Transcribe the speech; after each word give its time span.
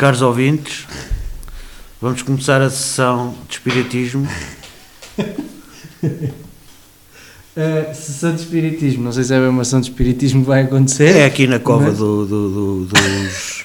Caros 0.00 0.22
ouvintes, 0.22 0.86
vamos 2.00 2.22
começar 2.22 2.62
a 2.62 2.70
sessão 2.70 3.34
de 3.46 3.56
Espiritismo. 3.56 4.26
Uh, 7.50 7.92
sessão 7.94 8.32
de 8.34 8.42
espiritismo, 8.42 9.02
não 9.02 9.12
sei 9.12 9.24
se 9.24 9.34
é 9.34 9.38
uma 9.40 9.64
sessão 9.64 9.80
de 9.80 9.90
espiritismo 9.90 10.42
que 10.42 10.46
vai 10.46 10.62
acontecer. 10.62 11.16
É 11.16 11.24
aqui 11.26 11.48
na 11.48 11.58
cova 11.58 11.86
Mas- 11.88 11.98
do, 11.98 12.24
do- 12.24 12.50
do- 12.50 12.84
dos. 12.86 13.64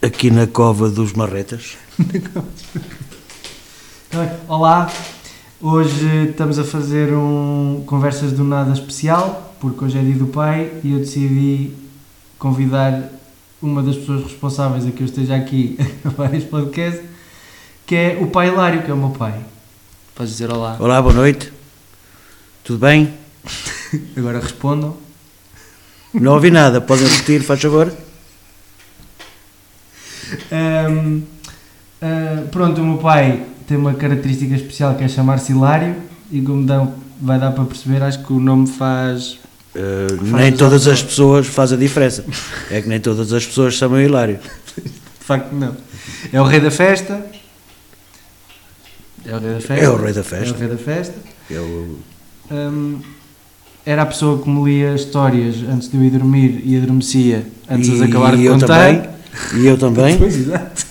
Aqui 0.00 0.30
na 0.30 0.46
cova 0.46 0.88
dos 0.88 1.12
Marretas. 1.12 1.76
Olá, 4.48 4.90
hoje 5.60 6.28
estamos 6.30 6.58
a 6.58 6.64
fazer 6.64 7.12
um 7.12 7.82
Conversas 7.84 8.32
do 8.32 8.44
Nada 8.44 8.72
especial, 8.72 9.54
porque 9.60 9.84
hoje 9.84 9.98
é 9.98 10.02
dia 10.02 10.14
do 10.14 10.28
pai 10.28 10.70
e 10.84 10.92
eu 10.92 11.00
decidi 11.00 11.72
convidar 12.38 13.10
uma 13.66 13.82
das 13.82 13.96
pessoas 13.96 14.22
responsáveis 14.22 14.86
a 14.86 14.90
que 14.90 15.02
eu 15.02 15.06
esteja 15.06 15.34
aqui 15.36 15.76
a 16.04 16.08
gravar 16.08 16.34
este 16.34 16.48
podcast, 16.48 17.02
que 17.86 17.94
é 17.94 18.18
o 18.20 18.28
pai 18.28 18.48
Hilário, 18.48 18.82
que 18.82 18.90
é 18.90 18.94
o 18.94 18.96
meu 18.96 19.10
pai. 19.10 19.34
Podes 20.14 20.32
dizer 20.32 20.50
olá. 20.50 20.76
Olá, 20.78 21.02
boa 21.02 21.12
noite. 21.14 21.52
Tudo 22.64 22.78
bem? 22.78 23.12
Agora 24.16 24.40
respondam. 24.40 24.96
Não 26.14 26.34
ouvi 26.34 26.50
nada, 26.50 26.80
podem 26.80 27.06
repetir, 27.06 27.42
faz 27.42 27.60
favor? 27.60 27.92
Ahm, 30.50 31.22
ah, 32.00 32.42
pronto, 32.50 32.80
o 32.80 32.84
meu 32.84 32.98
pai 32.98 33.44
tem 33.66 33.76
uma 33.76 33.94
característica 33.94 34.54
especial 34.54 34.94
que 34.94 35.04
é 35.04 35.08
chamar-se 35.08 35.52
Hilário 35.52 35.96
e 36.30 36.40
como 36.40 36.64
dá- 36.64 36.88
vai 37.20 37.38
dar 37.38 37.52
para 37.52 37.64
perceber, 37.64 38.02
acho 38.02 38.24
que 38.24 38.32
o 38.32 38.40
nome 38.40 38.66
faz 38.66 39.38
Uh, 39.78 40.36
nem 40.36 40.48
as 40.52 40.58
todas 40.58 40.86
as 40.88 41.02
pessoas 41.02 41.46
faz 41.46 41.72
a 41.72 41.76
diferença. 41.76 42.24
É 42.70 42.80
que 42.80 42.88
nem 42.88 42.98
todas 42.98 43.32
as 43.32 43.44
pessoas 43.44 43.74
chamam 43.74 44.00
Hilário. 44.00 44.38
De 44.76 45.24
facto, 45.24 45.52
não. 45.52 45.76
É 46.32 46.40
o 46.40 46.44
rei 46.44 46.60
da 46.60 46.70
festa. 46.70 47.24
É 49.24 49.34
o 49.34 49.38
rei 49.38 49.52
da 49.54 49.60
festa. 49.60 49.84
É 49.84 49.88
o 49.90 49.96
rei 49.96 50.12
da 50.12 50.20
É 50.20 50.22
o 50.22 50.24
festa. 50.24 50.58
rei 50.58 50.68
da 50.68 50.78
festa. 50.78 51.14
Eu, 51.50 51.98
Hum, 52.48 53.00
era 53.84 54.02
a 54.02 54.06
pessoa 54.06 54.40
que 54.40 54.48
me 54.48 54.64
lia 54.64 54.94
histórias 54.94 55.56
antes 55.68 55.88
de 55.90 55.96
eu 55.96 56.04
ir 56.04 56.10
dormir 56.10 56.62
e 56.64 56.76
adormecia 56.76 57.44
antes 57.68 57.90
de 57.90 58.04
acabar 58.04 58.36
de 58.36 58.44
eu 58.44 58.52
contar. 58.52 58.66
também. 58.86 59.10
E 59.60 59.66
eu 59.66 59.76
também. 59.76 60.16
Pois, 60.18 60.36
exato. 60.36 60.86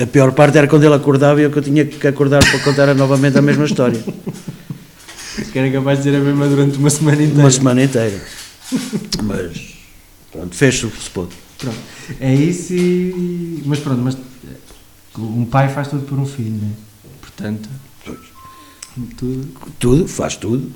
A 0.00 0.06
pior 0.06 0.30
parte 0.32 0.58
era 0.58 0.68
quando 0.68 0.84
ele 0.84 0.94
acordava 0.94 1.40
e 1.40 1.44
eu 1.44 1.50
que 1.50 1.58
eu 1.58 1.62
tinha 1.62 1.84
que 1.84 2.06
acordar 2.06 2.38
para 2.48 2.58
contar 2.60 2.94
novamente 2.94 3.36
a 3.36 3.42
mesma 3.42 3.64
história. 3.64 3.98
Que 5.52 5.58
era 5.58 5.70
capaz 5.70 5.98
de 5.98 6.04
dizer 6.04 6.16
a 6.16 6.20
mesma 6.20 6.48
durante 6.48 6.78
uma 6.78 6.90
semana 6.90 7.22
inteira. 7.22 7.40
Uma 7.40 7.50
semana 7.50 7.82
inteira. 7.82 8.22
Mas, 9.22 9.74
pronto, 10.32 10.54
fez-se 10.54 10.86
o 10.86 10.90
que 10.90 11.02
se 11.02 11.10
pôde. 11.10 11.34
Pronto. 11.58 11.78
É 12.20 12.34
isso 12.34 12.72
e... 12.74 13.62
Mas 13.66 13.78
pronto, 13.78 14.00
mas 14.02 14.16
um 15.18 15.44
pai 15.44 15.68
faz 15.72 15.88
tudo 15.88 16.02
por 16.06 16.18
um 16.18 16.26
filho, 16.26 16.58
não 16.60 16.68
é? 16.68 16.72
Portanto, 17.20 17.68
tudo... 19.16 19.48
Tudo, 19.78 20.08
faz 20.08 20.36
tudo. 20.36 20.70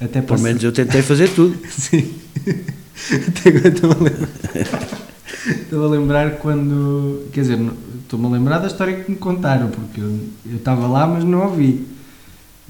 Até 0.00 0.20
Pelo 0.20 0.40
menos 0.40 0.62
eu 0.62 0.72
tentei 0.72 1.02
fazer 1.02 1.28
tudo. 1.30 1.58
Sim. 1.70 2.14
Até 3.28 3.48
agora 3.48 3.68
estou-me 3.68 3.94
a 3.94 3.98
lembrar. 3.98 5.06
Estou 5.46 5.84
a 5.84 5.88
lembrar 5.88 6.30
quando. 6.38 7.28
Quer 7.32 7.40
dizer, 7.42 7.58
estou-me 8.02 8.26
a 8.26 8.28
lembrar 8.30 8.58
da 8.58 8.66
história 8.66 9.00
que 9.00 9.10
me 9.10 9.16
contaram, 9.16 9.68
porque 9.68 10.00
eu 10.00 10.20
eu 10.44 10.56
estava 10.56 10.86
lá, 10.86 11.06
mas 11.06 11.24
não 11.24 11.44
ouvi. 11.46 11.86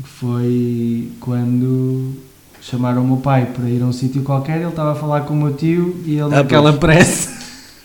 Foi 0.04 1.10
quando 1.20 2.12
chamaram 2.60 3.02
o 3.02 3.06
meu 3.06 3.16
pai 3.18 3.46
para 3.46 3.68
ir 3.68 3.82
a 3.82 3.86
um 3.86 3.92
sítio 3.92 4.22
qualquer, 4.22 4.56
ele 4.60 4.68
estava 4.68 4.92
a 4.92 4.94
falar 4.94 5.22
com 5.22 5.34
o 5.34 5.36
meu 5.36 5.54
tio 5.54 6.00
e 6.04 6.12
ele, 6.12 6.22
Ah, 6.22 6.42
naquela 6.42 6.72
pois. 6.72 6.80
pressa, 6.80 7.30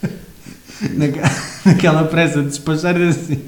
naquela, 0.94 1.32
naquela 1.66 2.04
pressa 2.06 2.42
de 2.42 2.50
despachar, 2.50 2.96
assim: 2.98 3.42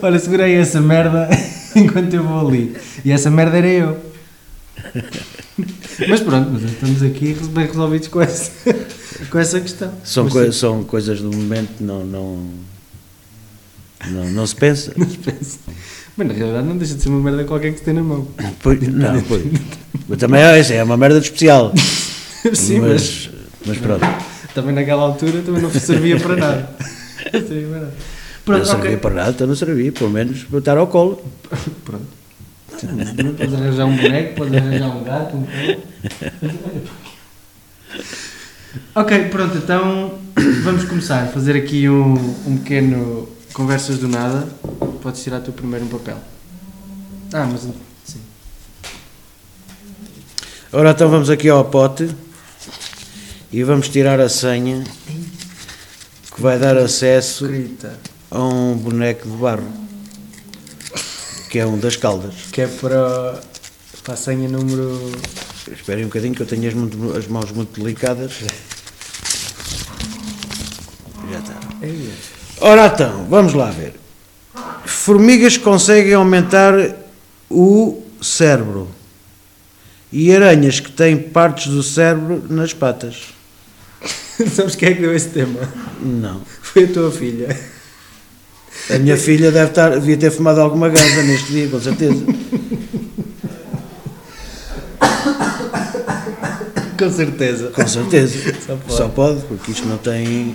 Olha, 0.00 0.18
segurei 0.18 0.54
essa 0.54 0.80
merda 0.80 1.28
enquanto 1.76 2.14
eu 2.14 2.22
vou 2.24 2.48
ali. 2.48 2.76
E 3.04 3.10
essa 3.12 3.30
merda 3.30 3.58
era 3.58 3.68
eu. 3.68 3.98
Mas 6.08 6.20
pronto, 6.20 6.50
mas 6.52 6.62
estamos 6.62 7.02
aqui 7.02 7.36
bem 7.50 7.66
resolvidos 7.66 8.08
com 8.08 8.22
essa, 8.22 8.50
com 9.30 9.38
essa 9.38 9.60
questão. 9.60 9.92
São, 10.02 10.26
coi- 10.30 10.50
são 10.52 10.82
coisas 10.82 11.20
do 11.20 11.30
momento, 11.30 11.82
não, 11.82 12.02
não, 12.02 12.46
não, 14.10 14.30
não 14.30 14.46
se 14.46 14.56
pensa. 14.56 14.94
mas 14.96 15.14
penso. 15.16 15.58
Mas 16.16 16.26
na 16.26 16.34
realidade 16.34 16.66
não 16.66 16.76
deixa 16.76 16.94
de 16.94 17.02
ser 17.02 17.08
uma 17.08 17.20
merda 17.20 17.44
qualquer 17.44 17.72
que 17.72 17.78
se 17.78 17.84
tem 17.84 17.94
na 17.94 18.02
mão. 18.02 18.26
Pois, 18.62 18.80
não, 18.88 19.22
pois. 19.22 19.42
Mas 20.08 20.18
também 20.18 20.42
é, 20.42 20.60
isso 20.60 20.72
é 20.72 20.82
uma 20.82 20.96
merda 20.96 21.20
de 21.20 21.26
especial. 21.26 21.72
Sim, 22.52 22.80
mas, 22.80 23.30
mas, 23.66 23.66
mas 23.66 23.78
pronto. 23.78 24.06
também 24.54 24.74
naquela 24.74 25.02
altura 25.02 25.42
também 25.42 25.62
não 25.62 25.70
servia 25.70 26.18
para 26.18 26.36
nada. 26.36 26.70
Não 27.32 27.40
servia 27.40 27.68
para 27.68 27.80
nada. 27.80 27.92
Não 27.92 28.44
Pronto, 28.44 28.66
servia 28.66 28.84
ok. 28.90 28.96
para 28.96 29.14
nada, 29.14 29.30
então 29.30 29.46
não 29.46 29.54
servia, 29.54 29.92
pelo 29.92 30.10
menos 30.10 30.44
para 30.44 30.58
estar 30.58 30.78
ao 30.78 30.86
colo. 30.86 31.22
Pronto. 31.84 32.06
Não 32.82 33.34
podes 33.34 33.54
arranjar 33.54 33.84
um 33.84 33.96
boneco, 33.96 34.34
podes 34.36 34.54
arranjar 34.54 34.96
um 34.96 35.04
gato, 35.04 35.36
um 35.36 35.44
cão. 35.44 36.80
Ok, 38.94 39.28
pronto, 39.30 39.56
então 39.58 40.14
vamos 40.62 40.84
começar 40.84 41.24
a 41.24 41.26
fazer 41.26 41.56
aqui 41.56 41.88
um, 41.88 42.14
um 42.46 42.56
pequeno 42.56 43.28
conversas 43.52 43.98
do 43.98 44.08
nada. 44.08 44.48
Podes 45.02 45.22
tirar 45.22 45.40
tu 45.40 45.52
primeiro 45.52 45.84
um 45.86 45.88
papel. 45.88 46.18
Ah, 47.32 47.46
mas 47.50 47.62
sim. 48.04 48.20
Ora, 50.72 50.90
então 50.90 51.08
vamos 51.08 51.30
aqui 51.30 51.48
ao 51.48 51.64
pote 51.64 52.08
e 53.52 53.62
vamos 53.64 53.88
tirar 53.88 54.20
a 54.20 54.28
senha 54.28 54.84
que 56.34 56.40
vai 56.40 56.58
dar 56.58 56.76
acesso 56.76 57.46
a 58.30 58.38
um 58.42 58.76
boneco 58.76 59.28
de 59.28 59.36
barro, 59.36 59.66
que 61.50 61.58
é 61.58 61.66
um 61.66 61.78
das 61.78 61.96
caldas. 61.96 62.34
Que 62.52 62.62
é 62.62 62.66
para, 62.68 63.40
para 64.04 64.14
a 64.14 64.16
senha 64.16 64.48
número. 64.48 65.12
Esperem 65.72 66.04
um 66.04 66.08
bocadinho 66.08 66.34
que 66.34 66.42
eu 66.42 66.46
tenho 66.46 66.66
as, 66.68 66.74
muito- 66.74 67.16
as 67.16 67.26
mãos 67.26 67.50
muito 67.52 67.80
delicadas. 67.80 68.32
Já 71.30 71.38
está. 71.38 71.60
Ei, 71.82 72.12
Ora 72.60 72.86
então, 72.86 73.26
vamos 73.28 73.54
lá 73.54 73.70
ver. 73.70 73.94
Formigas 74.84 75.56
conseguem 75.56 76.14
aumentar 76.14 76.74
o 77.50 78.02
cérebro 78.20 78.88
e 80.12 80.34
aranhas 80.34 80.80
que 80.80 80.90
têm 80.90 81.16
partes 81.16 81.68
do 81.68 81.82
cérebro 81.82 82.44
nas 82.50 82.74
patas. 82.74 83.34
Sabes 84.54 84.74
quem 84.74 84.90
é 84.90 84.94
que 84.94 85.00
deu 85.00 85.14
esse 85.14 85.28
tema? 85.28 85.60
Não. 86.00 86.42
Foi 86.62 86.84
a 86.84 86.88
tua 86.88 87.10
filha. 87.10 87.58
A 88.88 88.98
minha 88.98 89.16
filha 89.16 89.50
deve 89.50 89.70
estar, 89.70 89.90
devia 89.90 90.16
ter 90.16 90.30
fumado 90.30 90.60
alguma 90.60 90.88
ganza 90.88 91.22
neste 91.22 91.52
dia, 91.52 91.68
com 91.68 91.80
certeza. 91.80 92.24
Com 96.98 97.10
certeza. 97.10 97.70
Com 97.70 97.88
certeza. 97.88 98.54
Só 98.66 98.76
pode. 98.76 98.94
Só 98.94 99.08
pode, 99.08 99.40
porque 99.46 99.70
isto 99.72 99.86
não 99.86 99.96
tem. 99.96 100.54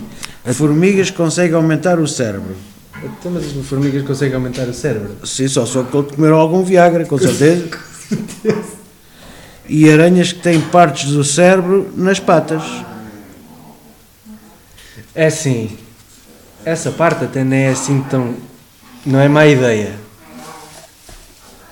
Formigas 0.54 1.10
conseguem 1.10 1.56
aumentar 1.56 1.98
o 1.98 2.06
cérebro. 2.06 2.54
Então, 3.02 3.30
mas 3.32 3.44
as 3.44 3.66
formigas 3.66 4.02
conseguem 4.04 4.34
aumentar 4.36 4.68
o 4.68 4.74
cérebro? 4.74 5.16
Sim, 5.24 5.48
só 5.48 5.66
só 5.66 5.82
que 5.82 6.14
comeram 6.14 6.36
algum 6.36 6.62
Viagra, 6.62 7.04
com 7.06 7.18
certeza. 7.18 7.68
E 9.68 9.90
aranhas 9.90 10.32
que 10.32 10.40
têm 10.40 10.60
partes 10.60 11.10
do 11.10 11.24
cérebro 11.24 11.92
nas 11.96 12.20
patas. 12.20 12.62
É 15.14 15.26
assim. 15.26 15.76
Essa 16.64 16.90
parte 16.90 17.24
até 17.24 17.44
nem 17.44 17.64
é 17.64 17.68
assim 17.70 18.02
tão. 18.02 18.34
Não 19.04 19.20
é 19.20 19.28
má 19.28 19.46
ideia. 19.46 19.94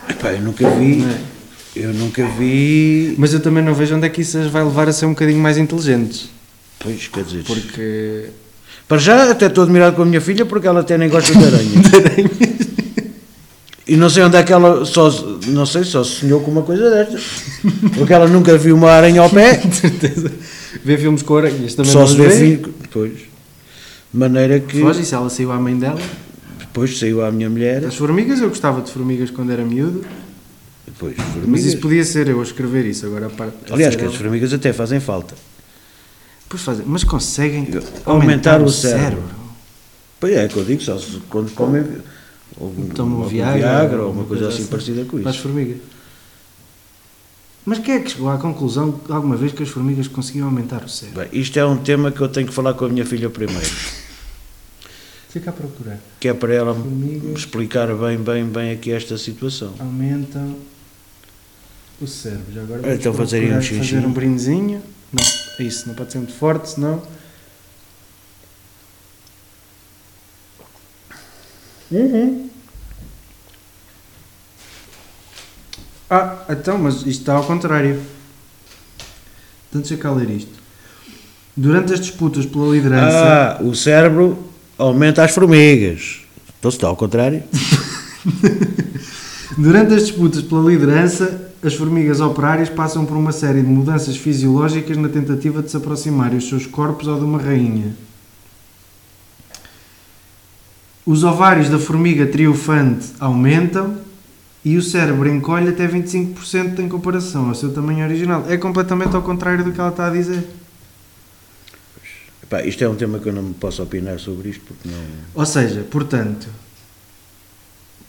Epá, 0.09 0.32
eu 0.32 0.41
nunca 0.41 0.69
vi. 0.71 1.05
É? 1.05 1.35
Eu 1.76 1.93
nunca 1.93 2.26
vi. 2.26 3.15
Mas 3.19 3.32
eu 3.32 3.41
também 3.41 3.62
não 3.62 3.75
vejo 3.75 3.97
onde 3.97 4.06
é 4.06 4.11
que 4.11 4.21
isso 4.21 4.38
as 4.38 4.47
vai 4.49 4.62
levar 4.62 4.88
a 4.88 4.93
ser 4.93 5.06
um 5.06 5.11
bocadinho 5.11 5.41
mais 5.41 5.59
inteligentes. 5.59 6.31
Pois, 6.79 7.09
quer 7.09 7.25
dizer. 7.25 7.44
Porque. 7.44 8.31
Para 8.87 8.99
já, 8.99 9.31
até 9.31 9.47
estou 9.47 9.65
admirado 9.65 9.97
com 9.97 10.03
a 10.03 10.05
minha 10.05 10.21
filha 10.21 10.45
porque 10.45 10.67
ela 10.67 10.81
até 10.81 10.99
nem 10.99 11.09
gosta 11.09 11.33
de 11.33 11.45
aranhas. 11.45 12.35
E 13.87 13.97
não 13.97 14.09
sei 14.09 14.23
onde 14.23 14.37
é 14.37 14.43
que 14.43 14.53
ela. 14.53 14.85
Só, 14.85 15.11
não 15.47 15.67
sei, 15.67 15.85
só 15.85 16.03
sonhou 16.03 16.41
com 16.41 16.51
uma 16.51 16.63
coisa 16.63 16.89
destas. 16.91 17.23
Porque 17.97 18.13
ela 18.13 18.27
nunca 18.27 18.57
viu 18.57 18.75
uma 18.77 18.91
aranha 18.91 19.21
ao 19.21 19.29
pé. 19.29 19.57
De 19.65 19.77
certeza. 19.77 20.33
Vê 20.83 20.97
filmes 20.97 21.23
com 21.23 21.37
aranhas 21.37 21.75
também 21.75 21.93
Só 21.93 22.07
se 22.07 22.17
vê 22.17 22.29
vê. 22.29 22.37
filho. 22.39 22.75
Pois. 22.91 23.13
De 23.13 24.19
maneira 24.19 24.59
que. 24.59 24.81
E 24.83 25.05
se 25.05 25.15
ela 25.15 25.29
saiu 25.29 25.53
à 25.53 25.59
mãe 25.59 25.77
dela? 25.79 26.01
Depois 26.59 26.99
saiu 26.99 27.25
à 27.25 27.31
minha 27.31 27.49
mulher. 27.51 27.85
As 27.85 27.95
formigas, 27.95 28.41
eu 28.41 28.49
gostava 28.49 28.81
de 28.81 28.91
formigas 28.91 29.31
quando 29.31 29.53
era 29.53 29.63
miúdo. 29.65 30.05
Depois, 30.87 31.15
Mas 31.17 31.27
formigas. 31.29 31.65
isso 31.65 31.79
podia 31.79 32.05
ser 32.05 32.29
eu 32.29 32.41
a 32.41 32.43
escrever 32.43 32.87
isso. 32.87 33.05
Agora 33.07 33.31
Aliás, 33.71 33.95
que 33.97 34.05
as 34.05 34.15
formigas 34.15 34.53
até 34.53 34.73
fazem 34.73 34.99
falta. 34.99 35.35
Fazem, 36.62 36.85
mas 36.87 37.05
conseguem 37.05 37.69
Aumentar 38.05 38.61
o 38.62 38.69
cérebro. 38.69 39.25
Pois 40.21 40.33
é, 40.35 40.49
que 40.49 40.56
eu 40.56 40.65
digo, 40.65 40.83
só 40.83 40.99
se 40.99 41.21
quando 41.29 41.51
comem. 41.53 41.85
Ou 42.56 42.69
um, 42.69 42.89
Tomam 42.89 43.19
algum 43.19 43.29
Viagra, 43.29 43.97
ou 43.97 43.99
uma 43.99 44.05
alguma 44.05 44.25
coisa 44.25 44.45
coisa 44.45 44.49
assim 44.49 44.62
assim. 44.62 44.71
parecida 44.71 45.05
com 45.05 45.19
isso. 45.19 45.39
formigas. 45.41 45.77
Mas 47.67 47.79
quem 47.79 47.95
é 47.95 48.01
que 48.01 48.11
chegou 48.11 48.29
à 48.29 48.37
conclusão 48.37 49.01
alguma 49.09 49.37
vez 49.37 49.53
que 49.53 49.62
as 49.62 49.69
formigas 49.71 50.06
conseguiam 50.06 50.47
aumentar 50.47 50.85
o 50.85 50.89
cérebro? 50.89 51.23
Bem, 51.29 51.41
isto 51.41 51.59
é 51.59 51.65
um 51.65 51.77
tema 51.79 52.12
que 52.12 52.21
eu 52.21 52.29
tenho 52.29 52.47
que 52.47 52.53
falar 52.53 52.75
com 52.75 52.85
a 52.85 52.89
minha 52.89 53.07
filha 53.07 53.31
primeiro. 53.31 53.67
Fica 55.31 55.50
a 55.50 55.53
procurar. 55.53 55.99
Que 56.21 56.29
é 56.29 56.35
para 56.35 56.55
ela 56.55 56.75
me 56.75 57.33
explicar 57.35 57.93
bem, 57.95 58.19
bem, 58.19 58.45
bem 58.45 58.71
aqui 58.71 58.93
esta 58.93 59.19
situação. 59.19 59.75
aumentam 59.81 60.55
o 62.00 62.07
cérebro. 62.07 62.53
Já 62.55 62.62
agora 62.62 62.95
então 62.95 63.15
fazerem 63.15 63.57
um 63.57 63.61
xixi. 63.61 63.79
fazer 63.95 64.07
um 64.07 64.12
brindezinho. 64.12 64.83
Não, 65.12 65.23
é 65.23 65.44
isso, 65.62 65.87
não 65.87 65.95
pode 65.95 66.12
ser 66.12 66.19
muito 66.19 66.35
forte, 66.35 66.71
senão. 66.71 67.03
Uhum. 71.91 72.51
Ah, 76.11 76.45
então, 76.51 76.79
mas 76.79 76.97
isto 76.97 77.09
está 77.09 77.35
ao 77.35 77.45
contrário. 77.45 78.01
Então 79.69 79.81
deixa 79.81 79.97
cá 79.97 80.12
ler 80.12 80.31
isto. 80.31 80.53
Durante 81.57 81.93
as 81.93 82.00
disputas 82.00 82.47
pela 82.47 82.73
liderança. 82.73 83.59
Ah, 83.61 83.62
o 83.62 83.75
cérebro 83.75 84.39
aumenta 84.77 85.25
as 85.25 85.33
formigas. 85.33 86.21
Então 86.59 86.71
se 86.71 86.77
está 86.77 86.89
ao 86.89 86.97
contrário. 86.97 87.43
Durante 89.57 89.95
as 89.95 90.07
disputas 90.07 90.43
pela 90.43 90.69
liderança, 90.69 91.44
as 91.64 91.75
formigas 91.75 92.20
operárias 92.20 92.69
passam 92.69 93.06
por 93.06 93.16
uma 93.16 93.32
série 93.32 93.62
de 93.62 93.69
mudanças 93.69 94.16
fisiológicas 94.16 94.99
na 94.99 95.08
tentativa 95.08 95.62
de 95.62 95.70
se 95.70 95.76
aproximarem 95.76 96.37
os 96.37 96.46
seus 96.46 96.66
corpos 96.66 97.08
ao 97.08 97.19
de 97.19 97.25
uma 97.25 97.40
rainha. 97.40 97.96
Os 101.06 101.25
ovários 101.25 101.70
da 101.70 101.78
formiga 101.78 102.26
triunfante 102.26 103.08
aumentam 103.19 103.96
e 104.62 104.76
o 104.76 104.82
cérebro 104.82 105.28
encolhe 105.28 105.70
até 105.70 105.88
25% 105.88 106.78
em 106.81 106.88
comparação 106.88 107.49
ao 107.49 107.55
seu 107.55 107.72
tamanho 107.72 108.05
original. 108.05 108.44
É 108.49 108.58
completamente 108.58 109.16
ao 109.16 109.22
contrário 109.22 109.64
do 109.64 109.72
que 109.72 109.81
ela 109.81 109.90
está 109.90 110.06
a 110.06 110.11
dizer. 110.11 110.46
Epá, 112.43 112.62
isto 112.62 112.84
é 112.84 112.88
um 112.88 112.94
tema 112.94 113.19
que 113.19 113.28
eu 113.28 113.32
não 113.32 113.43
me 113.43 113.55
posso 113.55 113.82
opinar 113.82 114.19
sobre 114.19 114.50
isto 114.50 114.62
porque 114.66 114.87
não. 114.87 115.02
Ou 115.34 115.46
seja, 115.46 115.82
portanto, 115.90 116.46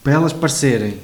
para 0.03 0.13
elas 0.13 0.33
parecerem, 0.33 0.97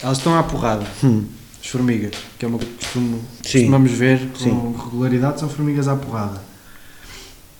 elas 0.00 0.18
estão 0.18 0.38
à 0.38 0.42
porrada. 0.44 0.86
Hum. 1.02 1.24
As 1.66 1.72
formigas, 1.72 2.12
que 2.38 2.44
é 2.44 2.48
uma 2.48 2.58
coisa 2.58 2.72
que 2.72 2.84
costumo, 2.84 3.20
costumamos 3.42 3.90
ver 3.90 4.28
com 4.28 4.38
Sim. 4.38 4.74
regularidade, 4.84 5.40
são 5.40 5.48
formigas 5.48 5.88
à 5.88 5.96
porrada. 5.96 6.40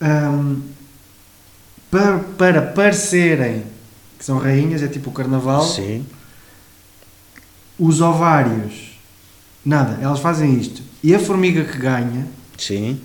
Ahm, 0.01 0.61
para, 1.91 2.19
para 2.39 2.63
parecerem 2.63 3.65
que 4.17 4.25
são 4.25 4.39
rainhas, 4.39 4.81
é 4.81 4.87
tipo 4.87 5.11
o 5.11 5.13
carnaval, 5.13 5.65
Sim. 5.65 6.07
os 7.77 8.01
ovários, 8.01 8.97
nada, 9.65 9.99
elas 10.01 10.21
fazem 10.21 10.57
isto. 10.57 10.83
E 11.03 11.13
a 11.13 11.19
formiga 11.19 11.65
que 11.65 11.77
ganha 11.77 12.29
Sim. 12.57 13.01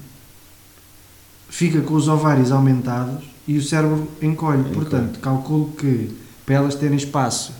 fica 1.49 1.81
com 1.81 1.95
os 1.95 2.07
ovários 2.07 2.51
aumentados 2.51 3.23
e 3.47 3.57
o 3.57 3.63
cérebro 3.63 4.07
encolhe. 4.21 4.59
Encolhe. 4.59 4.75
Portanto, 4.75 5.19
calculo 5.19 5.71
que 5.71 6.15
para 6.45 6.53
elas 6.53 6.75
terem 6.75 6.95
espaço 6.95 7.53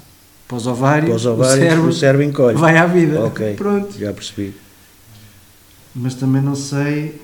para 0.51 0.57
os 0.57 0.68
ovários, 0.68 1.07
Para 1.07 1.15
os 1.15 1.25
ovários, 1.25 1.53
o 1.53 1.57
cérebro, 1.62 1.88
o 1.88 1.94
cérebro 1.94 2.24
encolhe. 2.25 2.57
vai 2.57 2.77
à 2.77 2.86
vida. 2.86 3.21
Ok. 3.21 3.56
Pronto. 3.56 3.98
Já 3.98 4.12
percebi. 4.12 4.53
Mas 5.95 6.13
também 6.13 6.42
não 6.42 6.56
sei. 6.56 7.21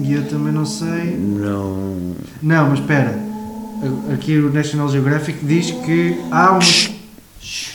E 0.00 0.12
eu 0.12 0.28
também 0.28 0.52
não 0.52 0.66
sei. 0.66 1.16
Não. 1.16 2.14
Não, 2.42 2.68
mas 2.68 2.80
espera. 2.80 3.18
Aqui 4.12 4.36
o 4.36 4.52
National 4.52 4.90
Geographic 4.90 5.46
diz 5.46 5.70
que 5.70 6.20
há 6.30 6.50
uma. 6.52 6.60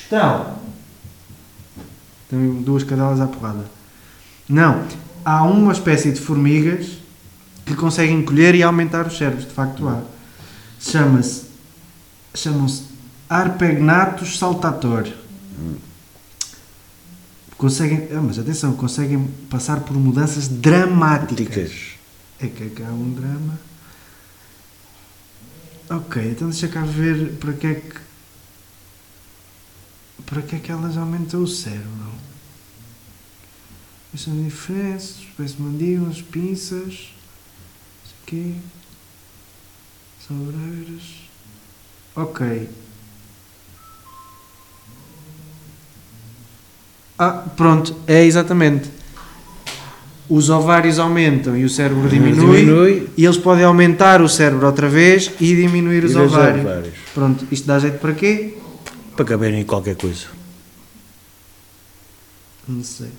Então. 0.06 0.56
Tem 2.30 2.62
duas 2.62 2.84
cadelas 2.84 3.20
à 3.20 3.26
porrada. 3.26 3.66
Não. 4.48 4.84
Há 5.24 5.44
uma 5.44 5.74
espécie 5.74 6.12
de 6.12 6.22
formigas 6.22 7.00
que 7.66 7.74
conseguem 7.74 8.22
colher 8.22 8.54
e 8.54 8.62
aumentar 8.62 9.08
os 9.08 9.18
cérebros. 9.18 9.46
De 9.48 9.54
facto 9.54 9.88
há. 9.88 10.15
Chama-se. 10.80 11.46
Chamam-se 12.34 12.84
Arpegnatus 13.30 14.38
saltator. 14.38 15.12
Conseguem. 17.58 18.10
Ah, 18.12 18.22
mas 18.22 18.38
atenção, 18.38 18.74
conseguem 18.76 19.28
passar 19.50 19.82
por 19.82 19.96
mudanças 19.96 20.48
dramáticas. 20.48 21.96
É 22.40 22.48
que 22.48 22.64
é 22.64 22.70
que 22.70 22.84
há 22.84 22.90
um 22.90 23.14
drama. 23.14 23.60
Ok, 25.90 26.32
então 26.32 26.50
deixa 26.50 26.68
cá 26.68 26.82
ver 26.82 27.34
para 27.38 27.54
que 27.54 27.68
é 27.68 27.76
que. 27.76 28.06
Para 30.26 30.42
que 30.42 30.56
é 30.56 30.60
que 30.60 30.72
elas 30.72 30.98
aumentam 30.98 31.42
o 31.44 31.48
cérebro? 31.48 32.14
São 34.18 34.44
diferenças? 34.44 35.18
Espécie 35.18 35.56
de 35.56 35.62
mandíbulas, 35.62 36.22
pinças. 36.22 36.94
Isso 36.94 38.16
aqui. 38.24 38.56
Sobreiras. 40.28 41.04
Ok. 42.16 42.70
Ah, 47.18 47.32
pronto, 47.56 47.96
é 48.08 48.24
exatamente. 48.26 48.90
Os 50.28 50.50
ovários 50.50 50.98
aumentam 50.98 51.56
e 51.56 51.64
o 51.64 51.70
cérebro 51.70 52.10
diminui, 52.10 52.58
Diminui. 52.62 53.10
e 53.16 53.24
eles 53.26 53.38
podem 53.38 53.64
aumentar 53.64 54.22
o 54.22 54.28
cérebro 54.28 54.66
outra 54.66 54.90
vez 54.90 55.32
e 55.40 55.56
diminuir 55.56 56.04
os 56.04 56.14
E 56.14 56.18
os 56.18 56.34
ovários. 56.34 56.66
ovários. 56.66 56.94
Pronto, 57.14 57.48
isto 57.52 57.68
dá 57.68 57.78
jeito 57.78 58.00
para 58.00 58.14
quê? 58.14 58.58
Para 59.16 59.24
caberem 59.26 59.62
em 59.62 59.66
qualquer 59.66 59.96
coisa. 59.96 60.26
Não 62.68 62.84
sei. 62.84 63.12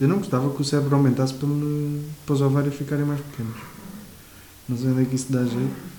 Eu 0.00 0.06
não 0.06 0.18
gostava 0.18 0.48
que 0.54 0.62
o 0.62 0.64
cérebro 0.64 0.94
aumentasse 0.94 1.34
para, 1.34 1.48
me- 1.48 2.04
para 2.24 2.34
os 2.34 2.40
ovários 2.40 2.74
ficarem 2.76 3.04
mais 3.04 3.20
pequenos. 3.20 3.56
Não 4.68 4.78
sei 4.78 4.90
onde 4.90 5.02
é 5.02 5.04
que 5.04 5.16
isso 5.16 5.32
dá 5.32 5.40
jeito. 5.44 5.93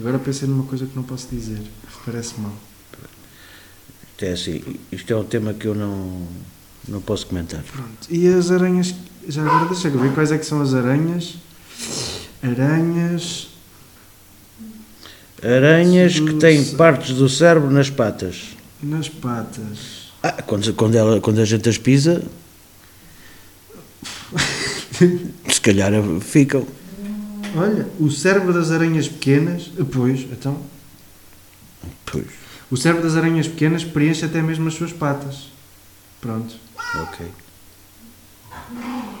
Agora 0.00 0.18
pensei 0.18 0.48
numa 0.48 0.64
coisa 0.64 0.86
que 0.86 0.96
não 0.96 1.02
posso 1.02 1.28
dizer. 1.30 1.60
Parece 2.06 2.40
mal. 2.40 2.54
Isto 4.12 4.24
é 4.24 4.32
assim. 4.32 4.62
Isto 4.90 5.12
é 5.12 5.16
um 5.16 5.24
tema 5.24 5.52
que 5.52 5.66
eu 5.66 5.74
não, 5.74 6.26
não 6.88 7.02
posso 7.02 7.26
comentar. 7.26 7.62
Pronto. 7.62 8.08
E 8.08 8.26
as 8.26 8.50
aranhas. 8.50 8.94
Já 9.28 9.42
agora 9.42 9.66
deixa 9.66 9.88
eu 9.88 10.00
ver 10.00 10.14
quais 10.14 10.32
é 10.32 10.38
que 10.38 10.46
são 10.46 10.62
as 10.62 10.72
aranhas. 10.72 11.34
Aranhas. 12.42 13.48
Aranhas 15.42 16.18
que 16.18 16.34
têm 16.34 16.64
partes 16.76 17.16
do 17.16 17.28
cérebro 17.28 17.70
nas 17.70 17.90
patas. 17.90 18.56
nas 18.82 19.08
patas. 19.08 20.10
Ah, 20.22 20.42
quando, 20.42 20.72
quando, 20.72 20.94
ela, 20.94 21.20
quando 21.20 21.40
a 21.40 21.44
gente 21.44 21.68
as 21.68 21.76
pisa, 21.76 22.22
se 25.48 25.60
calhar 25.60 25.92
ficam. 26.20 26.66
Olha, 27.56 27.86
o 27.98 28.10
cérebro 28.10 28.52
das 28.52 28.70
aranhas 28.70 29.08
pequenas. 29.08 29.70
Pois, 29.92 30.20
então. 30.20 30.56
Pois, 32.06 32.26
O 32.70 32.76
cérebro 32.76 33.02
das 33.04 33.16
aranhas 33.16 33.48
pequenas 33.48 33.84
preenche 33.84 34.24
até 34.24 34.40
mesmo 34.42 34.68
as 34.68 34.74
suas 34.74 34.92
patas. 34.92 35.48
Pronto. 36.20 36.54
ok. 37.02 37.26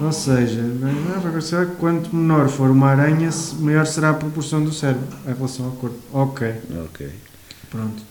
Ou 0.00 0.12
seja, 0.12 0.60
é 0.60 1.64
que 1.66 1.76
quanto 1.76 2.14
menor 2.14 2.48
for 2.48 2.70
uma 2.70 2.88
aranha, 2.88 3.30
maior 3.58 3.86
será 3.86 4.10
a 4.10 4.14
proporção 4.14 4.62
do 4.64 4.72
cérebro 4.72 5.06
em 5.26 5.32
relação 5.34 5.66
ao 5.66 5.72
corpo. 5.72 5.98
Ok, 6.12 6.54
Ok. 6.84 7.08
pronto. 7.70 8.02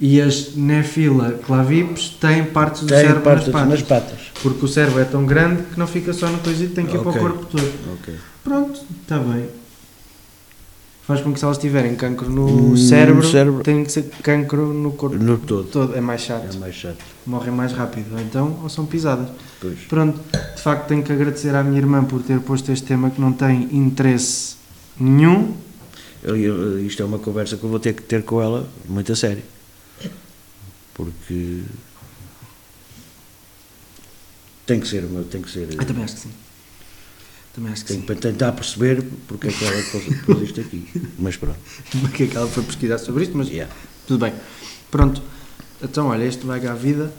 E 0.00 0.20
as 0.20 0.54
Nephila 0.56 1.32
clavipes 1.46 2.08
têm 2.08 2.44
partes 2.46 2.82
do 2.82 2.86
Tem 2.88 2.98
cérebro 2.98 3.20
partes 3.22 3.46
nas 3.48 3.52
patas. 3.54 3.68
nas 3.70 3.82
patas. 3.82 4.18
Porque 4.42 4.64
o 4.64 4.68
cérebro 4.68 4.98
é 5.00 5.04
tão 5.04 5.26
grande 5.26 5.62
que 5.64 5.78
não 5.78 5.86
fica 5.86 6.12
só 6.14 6.26
no 6.28 6.38
coisito, 6.38 6.74
tem 6.74 6.86
que 6.86 6.96
ir 6.96 7.00
para 7.00 7.10
o 7.10 7.18
corpo 7.18 7.44
todo. 7.46 7.94
Ok. 7.94 8.14
Pronto, 8.44 8.80
está 9.02 9.18
bem. 9.18 9.48
Faz 11.06 11.20
com 11.22 11.32
que 11.32 11.38
se 11.40 11.44
elas 11.44 11.58
tiverem 11.58 11.96
cancro 11.96 12.30
no 12.30 12.72
Hum, 12.72 12.76
cérebro, 12.76 13.28
cérebro. 13.28 13.62
tem 13.64 13.82
que 13.84 13.90
ser 13.90 14.04
cancro 14.22 14.72
no 14.72 14.92
corpo 14.92 15.16
No 15.16 15.38
todo. 15.38 15.68
todo. 15.68 15.96
É 15.96 16.00
mais 16.00 16.20
chato. 16.20 16.54
É 16.54 16.58
mais 16.58 16.74
chato. 16.74 16.98
Morrem 17.26 17.50
mais 17.52 17.72
rápido. 17.72 18.14
Ou 18.14 18.20
então, 18.20 18.60
ou 18.62 18.68
são 18.68 18.86
pisadas. 18.86 19.28
Pois. 19.60 19.78
Pronto, 19.88 20.20
de 20.54 20.62
facto 20.62 20.86
tenho 20.86 21.02
que 21.02 21.12
agradecer 21.12 21.54
à 21.54 21.64
minha 21.64 21.78
irmã 21.78 22.04
por 22.04 22.22
ter 22.22 22.38
posto 22.40 22.70
este 22.70 22.86
tema 22.86 23.10
que 23.10 23.20
não 23.20 23.32
tem 23.32 23.68
interesse 23.76 24.54
nenhum. 24.98 25.54
Eu- 26.22 26.36
eu- 26.36 26.86
isto 26.86 27.02
é 27.02 27.04
uma 27.04 27.18
conversa 27.18 27.56
que 27.56 27.64
eu 27.64 27.70
vou 27.70 27.80
ter 27.80 27.92
que 27.94 28.02
ter 28.02 28.22
com 28.22 28.40
ela 28.40 28.68
muito 28.88 29.10
a 29.10 29.16
sério. 29.16 29.42
Porque 30.94 31.62
tem 34.66 34.78
que 34.78 34.86
ser, 34.86 35.02
meu, 35.02 35.24
tem 35.24 35.42
que 35.42 35.50
ser. 35.50 35.68
Eu 35.72 35.84
também 35.84 36.04
acho 36.04 36.14
que 36.14 36.20
sim. 36.20 36.30
Também 37.60 37.74
acho 37.74 37.82
que 37.82 37.88
Tenho 37.88 38.00
sim. 38.00 38.06
para 38.06 38.16
tentar 38.16 38.52
perceber 38.52 39.04
porque 39.28 39.48
é 39.48 39.52
que 39.52 39.62
ela 39.66 39.82
pôs, 39.92 40.04
pôs 40.24 40.40
isto 40.44 40.62
aqui. 40.62 40.88
Mas 41.18 41.36
pronto. 41.36 41.58
Porque 42.00 42.22
é 42.22 42.26
que 42.26 42.34
ela 42.34 42.48
foi 42.48 42.62
pesquisar 42.62 42.96
sobre 42.96 43.24
isto, 43.24 43.36
mas 43.36 43.48
Yeah. 43.50 43.70
tudo 44.06 44.24
bem. 44.24 44.32
Pronto, 44.90 45.22
então 45.82 46.06
olha, 46.06 46.24
este 46.24 46.46
vai 46.46 46.66
à 46.66 46.72
vida. 46.72 47.12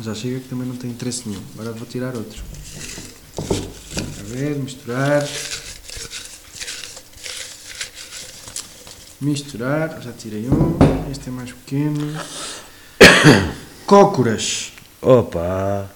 Já 0.00 0.14
chega 0.14 0.38
que 0.38 0.48
também 0.48 0.68
não 0.68 0.76
tem 0.76 0.88
interesse 0.88 1.28
nenhum. 1.28 1.42
Agora 1.54 1.72
vou 1.72 1.84
tirar 1.84 2.14
outro. 2.14 2.40
A 3.40 4.22
ver, 4.22 4.54
misturar. 4.54 5.26
Misturar, 9.20 10.00
já 10.00 10.12
tirei 10.12 10.48
um. 10.48 10.78
Este 11.10 11.28
é 11.28 11.32
mais 11.32 11.50
pequeno. 11.50 12.16
Cócoras. 13.84 14.72
Opa! 15.02 15.90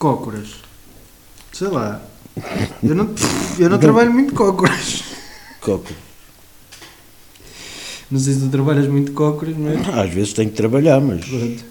Cócoras. 0.00 0.48
Sei 1.52 1.68
lá. 1.68 2.00
Eu 2.82 2.94
não, 2.94 3.14
eu 3.58 3.68
não 3.68 3.78
trabalho 3.78 4.10
muito 4.10 4.34
cócoras. 4.34 5.02
Coco. 5.60 5.92
Não 8.10 8.18
sei 8.18 8.32
se 8.32 8.40
tu 8.40 8.48
trabalhas 8.48 8.88
muito 8.88 9.12
cócoras, 9.12 9.54
mas. 9.58 9.86
Às 9.90 10.10
vezes 10.14 10.32
tenho 10.32 10.48
que 10.48 10.56
trabalhar, 10.56 10.98
mas 11.02 11.22
Pronto. 11.26 11.64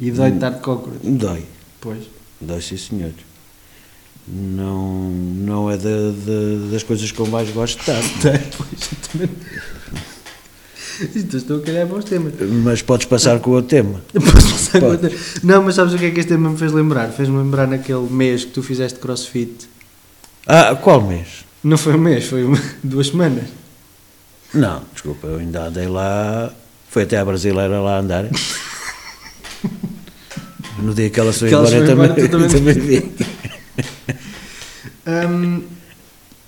E 0.00 0.10
dói 0.10 0.30
estar 0.34 0.50
de 0.50 0.60
cócoras. 0.60 0.98
dói. 1.04 1.44
Pois. 1.80 2.04
Dói, 2.40 2.60
sim, 2.60 2.76
senhor. 2.76 3.12
Não, 4.26 5.08
não 5.08 5.70
é 5.70 5.76
da- 5.76 6.10
da- 6.10 6.70
das 6.72 6.82
coisas 6.82 7.12
que 7.12 7.20
eu 7.20 7.26
mais 7.28 7.48
gosto 7.50 7.76
de 7.84 7.90
estar. 7.92 8.02
Pois. 8.58 8.82
eu 8.92 8.98
também- 9.12 9.36
Isto 11.14 11.36
estou 11.36 11.58
a 11.58 11.60
calhar 11.62 11.86
os 11.92 12.04
temas. 12.04 12.32
Mas 12.64 12.82
podes 12.82 13.06
passar 13.06 13.38
com 13.40 13.50
o 13.50 13.54
outro 13.54 13.68
tema. 13.70 14.00
Posso 14.12 14.50
passar 14.52 14.80
com 14.80 14.86
Pode. 14.90 15.04
outra? 15.06 15.18
Não, 15.42 15.62
mas 15.62 15.74
sabes 15.74 15.94
o 15.94 15.98
que 15.98 16.06
é 16.06 16.10
que 16.10 16.20
este 16.20 16.28
tema 16.32 16.50
me 16.50 16.56
fez 16.58 16.72
lembrar? 16.72 17.08
Fez-me 17.08 17.36
lembrar 17.38 17.66
naquele 17.66 18.08
mês 18.10 18.44
que 18.44 18.50
tu 18.52 18.62
fizeste 18.62 18.98
crossfit. 18.98 19.68
Ah, 20.46 20.74
qual 20.74 21.00
mês? 21.02 21.44
Não 21.62 21.76
foi 21.76 21.94
um 21.94 21.98
mês, 21.98 22.24
foi 22.26 22.44
uma- 22.44 22.60
duas 22.82 23.08
semanas. 23.08 23.44
Não, 24.54 24.82
desculpa, 24.92 25.26
eu 25.26 25.38
ainda 25.38 25.64
andei 25.66 25.86
lá. 25.88 26.52
Foi 26.88 27.02
até 27.02 27.18
à 27.18 27.24
brasileira 27.24 27.80
lá 27.80 27.98
andar. 27.98 28.26
No 30.82 30.94
dia 30.94 31.10
que 31.10 31.18
ela 31.18 31.32
foi 31.32 31.48
embora, 31.48 31.66
foi 31.68 31.78
eu 31.78 31.90
embora, 31.90 32.08
também, 32.14 32.28
também- 32.28 32.48
também 32.48 32.74
vi. 32.74 33.12
Hum, 35.06 35.62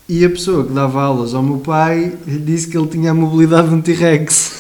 e 0.08 0.24
a 0.24 0.30
pessoa 0.30 0.64
que 0.66 0.72
dava 0.72 1.02
aulas 1.02 1.34
ao 1.34 1.42
meu 1.42 1.58
pai 1.58 2.16
disse 2.26 2.66
que 2.68 2.76
ele 2.78 2.88
tinha 2.88 3.10
a 3.10 3.14
mobilidade 3.14 3.68
de 3.68 3.74
um 3.74 3.80
T-Rex. 3.82 4.52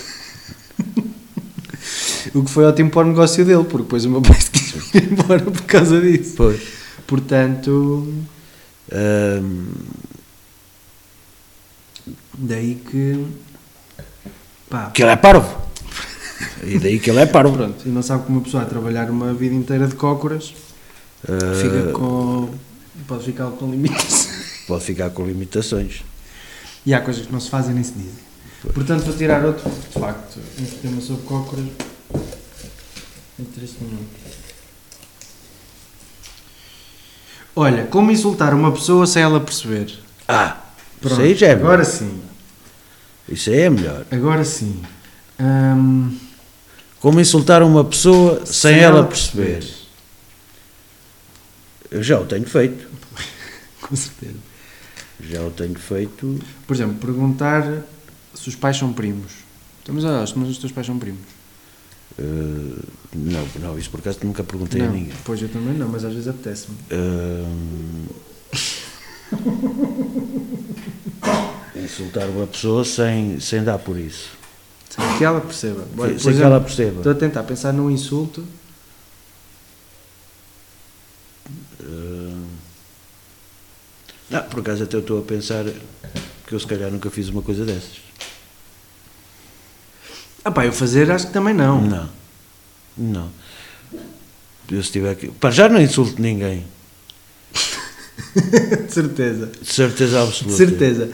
o 2.34 2.44
que 2.44 2.50
foi 2.50 2.64
ótimo 2.64 2.90
para 2.90 3.06
o 3.06 3.10
negócio 3.10 3.44
dele, 3.44 3.64
porque 3.64 3.84
depois 3.84 4.04
o 4.04 4.10
meu 4.10 4.20
pai 4.22 4.40
se 4.40 4.50
quis 4.50 4.94
ir 4.94 5.10
embora 5.12 5.40
por 5.40 5.62
causa 5.62 6.00
disso. 6.00 6.34
Pois. 6.36 6.60
Portanto, 7.06 8.06
Ahm, 8.92 9.66
daí 12.38 12.74
que. 12.76 13.26
Pá, 14.70 14.90
que 14.90 15.02
ele 15.02 15.12
é 15.12 15.16
parvo. 15.16 15.62
E 16.62 16.78
daí 16.78 16.98
que 16.98 17.10
ele 17.10 17.20
é 17.20 17.26
parvo. 17.26 17.54
pronto. 17.56 17.86
E 17.86 17.90
não 17.90 18.02
sabe 18.02 18.24
como 18.24 18.38
uma 18.38 18.44
pessoa 18.44 18.62
a 18.62 18.66
trabalhar 18.66 19.10
uma 19.10 19.32
vida 19.34 19.54
inteira 19.54 19.86
de 19.86 19.94
cócoras 19.94 20.54
Ah, 21.26 21.54
fica 21.60 21.92
com. 21.92 22.48
pode 23.06 23.24
ficar 23.24 23.50
com 23.50 23.70
limites. 23.70 24.28
Pode 24.68 24.84
ficar 24.84 25.10
com 25.10 25.26
limitações. 25.26 26.02
E 26.86 26.94
há 26.94 27.00
coisas 27.00 27.26
que 27.26 27.32
não 27.32 27.40
se 27.40 27.50
fazem 27.50 27.74
nem 27.74 27.82
se 27.82 27.92
dizem. 27.92 28.28
Portanto, 28.74 29.04
vou 29.04 29.16
tirar 29.16 29.44
outro, 29.44 29.68
de 29.68 29.98
facto, 30.00 30.38
este 30.62 30.76
tema 30.76 31.00
sobre 31.00 31.22
cócoras. 31.24 31.64
Interesse 33.38 33.76
nenhum. 33.80 34.04
Olha, 37.56 37.86
como 37.86 38.10
insultar 38.10 38.54
uma 38.54 38.70
pessoa 38.72 39.06
sem 39.06 39.22
ela 39.22 39.40
perceber? 39.40 39.98
Ah, 40.26 40.58
Pronto, 41.00 41.12
isso 41.14 41.22
aí 41.22 41.34
já 41.34 41.48
é 41.48 41.52
agora 41.52 41.78
melhor. 41.78 41.84
sim. 41.92 42.22
Isso 43.28 43.50
aí 43.50 43.60
é 43.60 43.70
melhor. 43.70 44.06
Agora 44.10 44.44
sim. 44.44 44.80
Hum, 45.40 46.16
Como 47.00 47.20
insultar 47.20 47.62
uma 47.62 47.84
pessoa 47.84 48.44
sem, 48.46 48.78
ela 48.78 49.04
perceber. 49.04 49.64
Eu 51.90 52.02
já 52.02 52.18
o 52.20 52.24
tenho 52.26 52.46
feito. 52.46 52.86
Com 53.80 53.94
certeza. 53.96 54.34
Já 55.20 55.42
o 55.42 55.50
tenho 55.50 55.78
feito. 55.78 56.38
Por 56.66 56.74
exemplo, 56.74 56.96
perguntar 56.96 57.84
se 58.34 58.48
os 58.48 58.54
pais 58.54 58.76
são 58.76 58.92
primos. 58.92 59.32
Estamos 59.80 60.04
a 60.04 60.20
mas 60.36 60.48
os 60.48 60.58
teus 60.58 60.72
pais 60.72 60.86
são 60.86 60.98
primos. 60.98 61.20
ah, 62.18 62.82
não, 63.14 63.48
não, 63.60 63.78
isso 63.78 63.90
por 63.90 64.00
acaso 64.00 64.18
nunca 64.22 64.44
perguntei 64.44 64.82
a 64.82 64.86
não, 64.86 64.92
ninguém. 64.92 65.14
pois 65.24 65.40
eu 65.40 65.48
também 65.48 65.74
não, 65.74 65.88
mas 65.88 66.04
às 66.04 66.12
vezes 66.12 66.28
apetece-me. 66.28 66.76
Ah, 66.92 67.44
insultar 71.76 72.28
uma 72.28 72.46
pessoa 72.46 72.84
sem, 72.84 73.40
sem 73.40 73.64
dar 73.64 73.78
por 73.78 73.98
isso. 73.98 74.36
Sem 74.90 75.18
que 75.18 75.24
ela 75.24 75.40
perceba. 75.40 75.86
Olha, 75.96 76.10
sem 76.12 76.18
que 76.18 76.28
exemplo, 76.28 76.44
ela 76.44 76.60
perceba. 76.60 76.96
Estou 76.98 77.12
a 77.12 77.14
tentar 77.14 77.42
pensar 77.44 77.72
num 77.72 77.90
insulto. 77.90 78.44
Ah, 84.32 84.40
por 84.40 84.60
acaso 84.60 84.84
até 84.84 84.96
eu 84.96 85.00
estou 85.00 85.18
a 85.20 85.22
pensar 85.22 85.64
que 86.46 86.52
eu 86.54 86.60
se 86.60 86.66
calhar 86.66 86.90
nunca 86.90 87.10
fiz 87.10 87.28
uma 87.28 87.42
coisa 87.42 87.64
dessas. 87.64 87.98
Ah 90.44 90.50
pá, 90.50 90.64
eu 90.66 90.72
fazer 90.72 91.10
acho 91.10 91.26
que 91.28 91.32
também 91.32 91.54
não. 91.54 91.80
Não. 91.80 92.08
Não. 92.96 93.30
Eu 94.70 94.82
se 94.82 94.92
tiver 94.92 95.14
que. 95.16 95.28
Para 95.28 95.50
já 95.50 95.68
não 95.68 95.80
insulto 95.80 96.20
ninguém. 96.20 96.66
de 98.86 98.92
certeza. 98.92 99.46
De 99.46 99.72
certeza 99.72 100.18
De 100.18 100.28
absoluta. 100.28 100.56
certeza. 100.56 101.10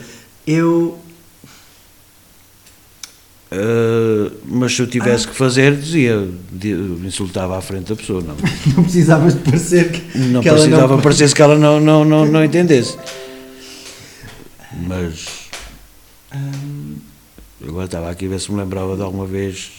Eu. 0.47 0.99
Ah, 3.57 4.33
mas 4.47 4.75
se 4.75 4.83
eu 4.83 4.87
tivesse 4.87 5.29
que 5.29 5.35
fazer, 5.35 5.77
dizia, 5.77 6.29
di- 6.51 6.73
insultava 7.05 7.57
à 7.57 7.61
frente 7.61 7.89
da 7.91 7.97
pessoa, 7.97 8.21
não. 8.23 8.35
Não 8.77 8.83
precisavas 8.85 9.35
de 9.35 9.41
parecer 9.41 9.93
que, 9.93 10.19
Não 10.19 10.41
que 10.43 10.51
precisava 10.51 10.95
não... 10.97 11.03
parecer 11.03 11.33
que 11.33 11.41
ela 11.43 11.57
não, 11.59 11.79
não, 11.81 12.05
não, 12.05 12.27
não 12.27 12.45
entendesse. 12.45 12.97
Mas 14.87 15.45
Hum, 16.35 16.97
agora 17.65 17.85
estava 17.85 18.11
aqui 18.11 18.27
a 18.27 18.29
ver 18.29 18.41
se 18.41 18.51
me 18.51 18.59
lembrava 18.59 18.97
de 18.97 19.03
alguma 19.03 19.25
vez. 19.25 19.71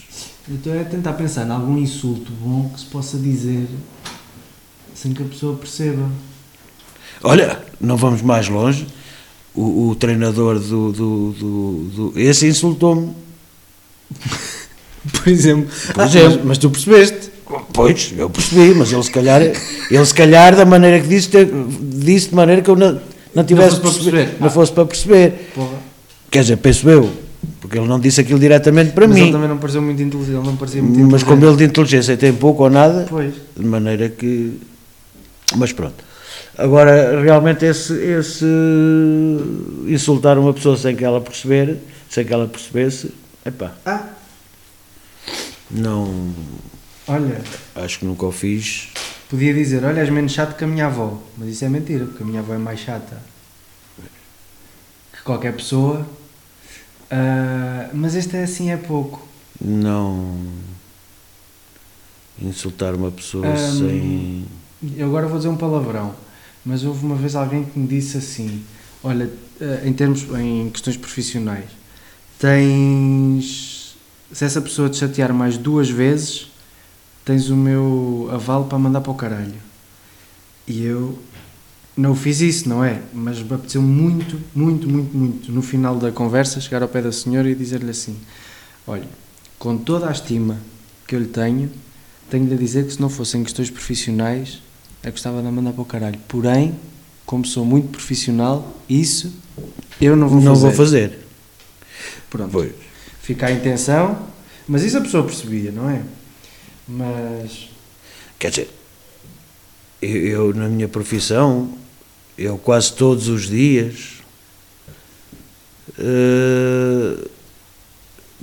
eu 0.48 0.54
estou 0.56 0.80
a 0.80 0.84
tentar 0.84 1.12
pensar 1.12 1.46
em 1.46 1.50
algum 1.50 1.76
insulto 1.76 2.32
bom 2.32 2.70
que 2.72 2.80
se 2.80 2.86
possa 2.86 3.18
dizer 3.18 3.66
sem 4.94 5.12
que 5.12 5.22
a 5.22 5.26
pessoa 5.26 5.54
perceba. 5.56 6.08
Olha, 7.22 7.60
não 7.78 7.98
vamos 7.98 8.22
mais 8.22 8.48
longe. 8.48 8.86
O, 9.54 9.88
o 9.90 9.94
treinador 9.96 10.58
do, 10.58 10.92
do, 10.92 11.32
do, 11.32 12.10
do- 12.12 12.12
Esse 12.18 12.46
insultou-me. 12.46 13.12
Por 15.12 15.28
exemplo. 15.28 15.68
Por 15.94 16.02
Ah, 16.02 16.06
exemplo. 16.06 16.30
Mas, 16.38 16.44
mas 16.44 16.58
tu 16.58 16.70
percebeste? 16.70 17.30
Pois, 17.72 18.12
eu 18.18 18.28
percebi, 18.28 18.74
mas 18.74 18.92
ele 18.92 19.02
se 19.04 19.10
calhar, 19.10 19.40
ele 19.40 20.04
se 20.04 20.14
calhar 20.14 20.56
da 20.56 20.64
maneira 20.64 20.98
que 21.00 21.06
disse, 21.06 21.30
disse 21.80 22.30
de 22.30 22.34
maneira 22.34 22.60
que 22.60 22.68
eu 22.68 22.74
não, 22.74 23.00
não 23.32 23.44
tivesse 23.44 23.76
fosse 23.76 23.80
para 23.82 23.90
perceber- 23.92 24.10
perceber. 24.16 24.40
não 24.40 24.46
Ah. 24.48 24.50
fosse 24.50 24.72
para 24.72 24.84
perceber. 24.86 25.50
Porra. 25.54 25.76
Quer 26.28 26.40
dizer, 26.40 26.56
penso 26.56 26.90
eu, 26.90 27.08
porque 27.60 27.78
ele 27.78 27.86
não 27.86 28.00
disse 28.00 28.20
aquilo 28.20 28.40
diretamente 28.40 28.90
para 28.92 29.06
mas 29.06 29.16
mim. 29.16 29.22
ele 29.24 29.32
também 29.32 29.48
não 29.48 29.58
pareceu 29.58 29.80
muito 29.80 30.02
inteligente. 30.02 30.34
Ele 30.36 30.44
não 30.46 30.56
parecia 30.56 30.82
muito 30.82 31.08
Mas 31.08 31.22
como 31.22 31.46
ele 31.46 31.56
de 31.56 31.64
inteligência 31.64 32.16
tem 32.16 32.32
pouco 32.32 32.64
ou 32.64 32.70
nada, 32.70 33.06
Pois. 33.08 33.32
de 33.56 33.64
maneira 33.64 34.08
que. 34.08 34.58
Mas 35.54 35.72
pronto. 35.72 36.04
Agora, 36.58 37.20
realmente, 37.22 37.64
esse, 37.64 37.92
esse 37.92 38.44
insultar 39.86 40.38
uma 40.38 40.52
pessoa 40.52 40.76
sem 40.76 40.96
que 40.96 41.04
ela 41.04 41.20
perceber, 41.20 41.76
sem 42.08 42.24
que 42.24 42.32
ela 42.32 42.46
percebesse, 42.48 43.10
epá, 43.46 43.74
Ah, 43.84 44.08
não. 45.70 46.32
olha. 47.06 47.42
Acho 47.74 48.00
que 48.00 48.04
nunca 48.04 48.26
o 48.26 48.32
fiz. 48.32 48.88
Podia 49.28 49.52
dizer, 49.52 49.84
olha, 49.84 50.00
és 50.00 50.10
menos 50.10 50.32
chato 50.32 50.56
que 50.56 50.64
a 50.64 50.66
minha 50.66 50.86
avó. 50.86 51.20
Mas 51.36 51.48
isso 51.48 51.64
é 51.64 51.68
mentira, 51.68 52.04
porque 52.06 52.22
a 52.22 52.26
minha 52.26 52.40
avó 52.40 52.54
é 52.54 52.58
mais 52.58 52.78
chata 52.80 53.20
que 55.12 55.22
qualquer 55.24 55.54
pessoa. 55.54 56.06
Ah, 57.10 57.90
mas 57.92 58.14
este 58.14 58.36
é 58.36 58.44
assim, 58.44 58.70
é 58.70 58.76
pouco. 58.76 59.26
Não. 59.60 60.38
Insultar 62.40 62.94
uma 62.94 63.10
pessoa 63.10 63.46
Hum, 63.46 63.78
sem. 63.78 64.46
Eu 64.96 65.06
agora 65.08 65.26
vou 65.26 65.38
dizer 65.38 65.48
um 65.48 65.56
palavrão, 65.56 66.14
mas 66.64 66.84
houve 66.84 67.04
uma 67.04 67.16
vez 67.16 67.34
alguém 67.34 67.64
que 67.64 67.78
me 67.78 67.86
disse 67.88 68.18
assim: 68.18 68.62
Olha, 69.02 69.30
ah, 69.60 69.80
em 69.86 69.92
termos, 69.92 70.22
em 70.38 70.68
questões 70.70 70.96
profissionais, 70.98 71.64
tens. 72.38 73.96
Se 74.32 74.44
essa 74.44 74.60
pessoa 74.60 74.90
te 74.90 74.96
chatear 74.96 75.32
mais 75.32 75.56
duas 75.56 75.88
vezes, 75.88 76.48
tens 77.24 77.48
o 77.48 77.56
meu 77.56 78.28
aval 78.32 78.64
para 78.64 78.78
mandar 78.78 79.00
para 79.00 79.12
o 79.12 79.14
caralho. 79.14 79.54
E 80.66 80.84
eu 80.84 81.18
não 81.96 82.14
fiz 82.14 82.40
isso, 82.40 82.68
não 82.68 82.84
é? 82.84 83.00
Mas 83.14 83.40
me 83.40 83.54
apeteceu 83.54 83.80
muito, 83.80 84.38
muito, 84.54 84.88
muito, 84.88 85.16
muito, 85.16 85.52
no 85.52 85.62
final 85.62 85.96
da 85.96 86.12
conversa, 86.12 86.60
chegar 86.60 86.82
ao 86.82 86.88
pé 86.88 87.00
da 87.00 87.12
senhora 87.12 87.48
e 87.48 87.54
dizer-lhe 87.54 87.90
assim: 87.90 88.16
Olha, 88.86 89.08
com 89.58 89.78
toda 89.78 90.08
a 90.08 90.12
estima 90.12 90.58
que 91.06 91.14
eu 91.14 91.20
lhe 91.20 91.26
tenho, 91.26 91.70
tenho-lhe 92.28 92.54
a 92.54 92.58
dizer 92.58 92.84
que 92.84 92.92
se 92.92 93.00
não 93.00 93.08
fossem 93.08 93.42
questões 93.42 93.70
profissionais, 93.70 94.60
eu 95.02 95.10
gostava 95.10 95.40
de 95.40 95.48
a 95.48 95.50
mandar 95.50 95.72
para 95.72 95.82
o 95.82 95.84
caralho. 95.84 96.18
Porém, 96.28 96.74
como 97.24 97.46
sou 97.46 97.64
muito 97.64 97.88
profissional, 97.88 98.76
isso 98.88 99.32
eu 100.00 100.14
não 100.16 100.28
vou 100.28 100.40
não 100.40 100.54
fazer. 100.54 100.66
vou 100.66 100.72
fazer. 100.72 101.25
Pronto. 102.36 102.52
Pois. 102.52 102.72
Fica 103.22 103.46
a 103.46 103.52
intenção, 103.52 104.18
mas 104.68 104.82
isso 104.82 104.98
a 104.98 105.00
pessoa 105.00 105.24
percebia, 105.24 105.70
não 105.72 105.88
é? 105.90 106.00
Mas. 106.88 107.68
Quer 108.38 108.50
dizer, 108.50 108.70
eu, 110.02 110.16
eu, 110.26 110.54
na 110.54 110.68
minha 110.68 110.86
profissão, 110.88 111.70
eu 112.38 112.58
quase 112.58 112.92
todos 112.92 113.28
os 113.28 113.48
dias 113.48 114.16
eh, 115.98 117.16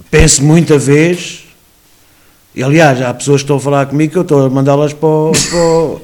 penso 0.09 0.43
muita 0.43 0.77
vez, 0.77 1.45
e 2.55 2.63
aliás, 2.63 3.01
há 3.01 3.13
pessoas 3.13 3.41
que 3.41 3.45
estão 3.45 3.57
a 3.57 3.59
falar 3.59 3.85
comigo 3.85 4.11
que 4.13 4.17
eu 4.17 4.21
estou 4.23 4.45
a 4.45 4.49
mandá-las 4.49 4.93
para, 4.93 5.07
o- 5.07 5.31
para, 5.31 5.59
o- 5.59 6.01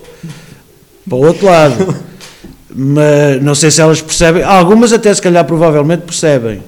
para 1.08 1.16
o 1.18 1.26
outro 1.26 1.46
lado. 1.46 1.96
Mas 2.72 3.42
não 3.42 3.56
sei 3.56 3.72
se 3.72 3.82
elas 3.82 4.00
percebem, 4.00 4.44
algumas 4.44 4.94
até 4.94 5.12
se 5.14 5.22
calhar 5.22 5.44
provavelmente 5.44 6.02
percebem. 6.04 6.64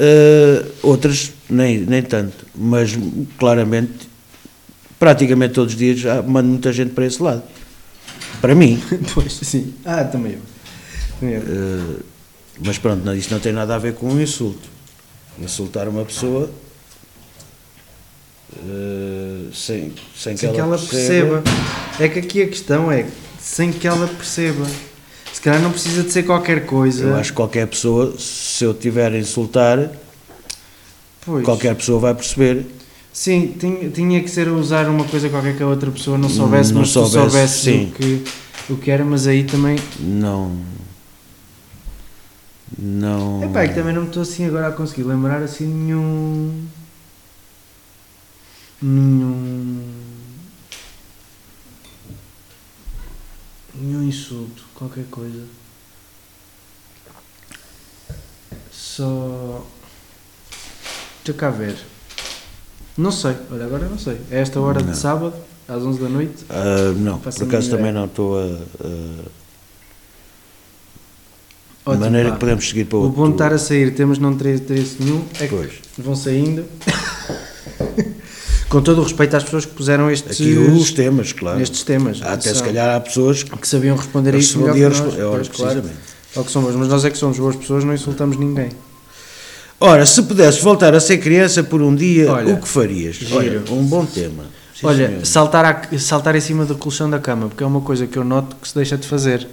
Eh, 0.00 0.64
outras 0.80 1.32
nem, 1.50 1.78
nem 1.78 2.00
tanto, 2.02 2.46
mas 2.54 2.96
claramente, 3.36 4.08
praticamente 4.96 5.54
todos 5.54 5.72
os 5.72 5.78
dias 5.78 5.98
já 5.98 6.22
mando 6.22 6.48
muita 6.48 6.72
gente 6.72 6.92
para 6.92 7.04
esse 7.04 7.20
lado. 7.20 7.42
Para 8.40 8.54
mim. 8.54 8.80
Pois, 9.12 9.32
sim. 9.32 9.74
Ah, 9.84 10.04
também 10.04 10.34
eu. 10.34 10.40
Também 11.18 11.34
eu. 11.34 11.42
Eh, 11.42 12.02
mas 12.64 12.78
pronto, 12.78 13.04
não, 13.04 13.14
isso 13.14 13.32
não 13.32 13.40
tem 13.40 13.52
nada 13.52 13.74
a 13.74 13.78
ver 13.78 13.94
com 13.94 14.06
um 14.06 14.20
insulto. 14.20 14.68
Insultar 15.40 15.88
uma 15.88 16.04
pessoa 16.04 16.48
eh, 18.56 19.50
sem, 19.52 19.92
sem, 20.16 20.36
sem 20.36 20.52
que 20.52 20.60
ela 20.60 20.78
perceba. 20.78 21.42
É 21.98 22.08
que 22.08 22.18
aqui 22.20 22.42
a 22.42 22.48
questão 22.48 22.90
é 22.90 23.06
sem 23.40 23.72
que 23.72 23.86
ela 23.86 24.06
perceba. 24.06 24.64
Se 25.32 25.40
calhar 25.40 25.60
não 25.62 25.70
precisa 25.70 26.02
de 26.02 26.10
ser 26.10 26.24
qualquer 26.24 26.66
coisa. 26.66 27.04
Eu 27.04 27.16
acho 27.16 27.30
que 27.30 27.36
qualquer 27.36 27.66
pessoa, 27.68 28.14
se 28.18 28.64
eu 28.64 28.74
tiver 28.74 29.12
a 29.12 29.18
insultar, 29.18 29.90
Pois. 31.24 31.44
qualquer 31.44 31.74
pessoa 31.76 32.00
vai 32.00 32.14
perceber. 32.14 32.66
Sim, 33.12 33.54
tinha, 33.58 33.90
tinha 33.90 34.22
que 34.22 34.30
ser 34.30 34.48
usar 34.48 34.88
uma 34.88 35.04
coisa 35.04 35.28
qualquer 35.28 35.56
que 35.56 35.62
a 35.62 35.66
outra 35.66 35.90
pessoa 35.90 36.16
não 36.18 36.28
soubesse, 36.28 36.72
Não 36.72 36.80
mas 36.80 36.90
soubesse, 36.90 37.16
tu 37.16 37.30
soubesse 37.30 37.60
sim. 37.60 37.84
o 37.86 37.90
que, 37.92 38.24
o 38.70 38.76
que 38.76 38.90
era, 38.90 39.04
mas 39.04 39.26
aí 39.26 39.44
também. 39.44 39.76
Não. 39.98 40.56
Não. 42.76 43.42
Epá, 43.44 43.62
é 43.62 43.68
que 43.68 43.74
também 43.74 43.94
não 43.94 44.02
me 44.02 44.08
estou 44.08 44.22
assim 44.22 44.44
agora 44.46 44.68
a 44.68 44.72
conseguir 44.72 45.02
lembrar 45.04 45.42
assim 45.42 45.66
nenhum. 45.66 46.64
Nenhum. 48.80 49.82
Nenhum 53.74 54.02
insulto, 54.02 54.64
qualquer 54.78 55.04
coisa. 55.10 55.42
Só. 58.72 59.64
Deixa 61.24 61.38
cá 61.38 61.50
ver. 61.50 61.76
Não 62.96 63.10
sei, 63.12 63.36
olha, 63.50 63.64
agora 63.64 63.88
não 63.88 63.98
sei. 63.98 64.18
É 64.30 64.40
esta 64.40 64.60
hora 64.60 64.80
Não. 64.80 64.90
de 64.92 64.96
sábado, 64.98 65.34
às 65.68 65.82
11 65.82 66.00
da 66.00 66.08
noite. 66.08 66.44
Ah, 66.48 66.92
não, 66.96 67.18
por 67.18 67.42
acaso 67.42 67.70
também 67.70 67.92
não 67.92 68.06
estou 68.06 68.38
a. 68.38 68.44
a- 68.44 69.38
de 71.94 71.96
maneira 71.96 72.28
pá. 72.28 72.34
que 72.34 72.40
podemos 72.40 72.68
seguir 72.68 72.84
para 72.84 72.98
O 72.98 73.02
outro. 73.04 73.16
bom 73.16 73.26
de 73.28 73.32
estar 73.32 73.50
a 73.52 73.56
sair, 73.58 73.94
temas 73.94 74.18
não 74.18 74.36
ter 74.36 74.56
interesse 74.56 74.96
nenhum, 75.02 75.24
é 75.40 75.46
que 75.46 75.48
Pois. 75.48 75.72
vão 75.96 76.14
saindo. 76.14 76.64
Com 78.68 78.82
todo 78.82 79.00
o 79.00 79.02
respeito 79.04 79.34
às 79.36 79.44
pessoas 79.44 79.64
que 79.64 79.72
puseram 79.72 80.10
estes, 80.10 80.32
Aqui 80.40 80.58
os 80.58 80.90
temas, 80.92 81.32
claro. 81.32 81.60
estes 81.60 81.82
temas. 81.82 82.20
Há 82.20 82.34
até 82.34 82.42
se 82.42 82.48
atenção, 82.50 82.66
calhar 82.66 82.96
há 82.96 83.00
pessoas 83.00 83.42
que 83.42 83.66
sabiam 83.66 83.96
responder 83.96 84.34
a 84.34 84.38
isto 84.38 84.58
melhor 84.58 84.74
que 84.92 85.00
nós. 85.00 85.18
É 85.18 85.24
hora, 85.24 85.44
precisamente. 85.44 85.88
é 86.36 86.40
o 86.40 86.44
que 86.44 86.50
somos, 86.50 86.74
mas 86.74 86.88
nós 86.88 87.04
é 87.04 87.10
que 87.10 87.16
somos 87.16 87.38
boas 87.38 87.56
pessoas, 87.56 87.82
não 87.84 87.94
insultamos 87.94 88.36
ninguém. 88.36 88.68
Ora, 89.80 90.04
se 90.04 90.20
pudesses 90.22 90.60
voltar 90.60 90.94
a 90.94 91.00
ser 91.00 91.18
criança 91.18 91.62
por 91.62 91.80
um 91.80 91.94
dia, 91.94 92.30
Olha, 92.30 92.54
o 92.54 92.60
que 92.60 92.68
farias? 92.68 93.16
giro. 93.16 93.36
Olha, 93.36 93.62
um 93.70 93.84
bom 93.84 94.04
tema. 94.04 94.44
Sim, 94.78 94.86
Olha, 94.86 95.08
senhor. 95.08 95.24
saltar, 95.26 95.64
a- 95.64 95.98
saltar 95.98 96.36
em 96.36 96.40
cima 96.40 96.64
do 96.66 96.76
colchão 96.76 97.08
da 97.08 97.18
cama, 97.18 97.48
porque 97.48 97.62
é 97.62 97.66
uma 97.66 97.80
coisa 97.80 98.06
que 98.06 98.18
eu 98.18 98.24
noto 98.24 98.54
que 98.60 98.68
se 98.68 98.74
deixa 98.74 98.98
de 98.98 99.06
fazer. 99.06 99.48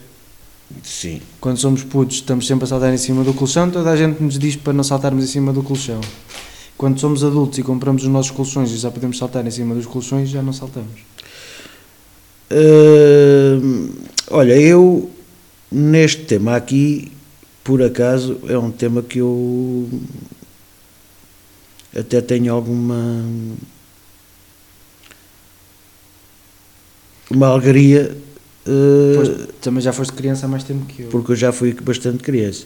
Sim. 0.83 1.21
Quando 1.39 1.57
somos 1.57 1.83
putos, 1.83 2.17
estamos 2.17 2.45
sempre 2.47 2.65
a 2.65 2.67
saltar 2.67 2.93
em 2.93 2.97
cima 2.97 3.23
do 3.23 3.33
colchão, 3.33 3.69
toda 3.69 3.89
a 3.91 3.95
gente 3.95 4.21
nos 4.21 4.37
diz 4.37 4.55
para 4.55 4.73
não 4.73 4.83
saltarmos 4.83 5.23
em 5.23 5.27
cima 5.27 5.53
do 5.53 5.61
colchão. 5.63 6.01
Quando 6.77 6.99
somos 6.99 7.23
adultos 7.23 7.57
e 7.57 7.63
compramos 7.63 8.03
os 8.03 8.09
nossos 8.09 8.31
colchões 8.31 8.69
e 8.71 8.77
já 8.77 8.91
podemos 8.91 9.17
saltar 9.17 9.45
em 9.45 9.51
cima 9.51 9.73
dos 9.73 9.85
colchões, 9.85 10.29
já 10.29 10.41
não 10.41 10.51
saltamos. 10.51 11.01
Hum, 12.51 13.89
olha, 14.29 14.59
eu 14.59 15.09
neste 15.71 16.23
tema 16.25 16.55
aqui, 16.55 17.11
por 17.63 17.81
acaso, 17.81 18.39
é 18.47 18.57
um 18.57 18.71
tema 18.71 19.01
que 19.01 19.19
eu 19.19 19.89
até 21.97 22.19
tenho 22.21 22.53
alguma 22.53 23.23
uma 27.31 27.47
alegria 27.47 28.15
uh, 28.67 29.15
Pois, 29.15 29.47
também 29.61 29.81
já 29.81 29.91
foste 29.91 30.13
criança 30.13 30.45
há 30.45 30.49
mais 30.49 30.63
tempo 30.63 30.85
que 30.85 31.03
eu. 31.03 31.07
porque 31.07 31.31
eu 31.31 31.35
já 31.35 31.51
fui 31.51 31.73
bastante 31.73 32.19
criança. 32.19 32.65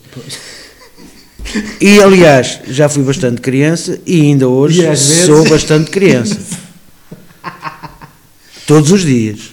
E 1.81 1.99
aliás, 2.01 2.59
já 2.67 2.87
fui 2.87 3.03
bastante 3.03 3.41
criança 3.41 3.99
e 4.05 4.21
ainda 4.21 4.47
hoje 4.47 4.81
E 4.81 4.87
às 4.87 4.99
vezes- 5.07 5.25
sou 5.25 5.47
bastante 5.49 5.89
criança. 5.89 6.37
Todos 8.67 8.91
os 8.91 9.01
dias. 9.01 9.51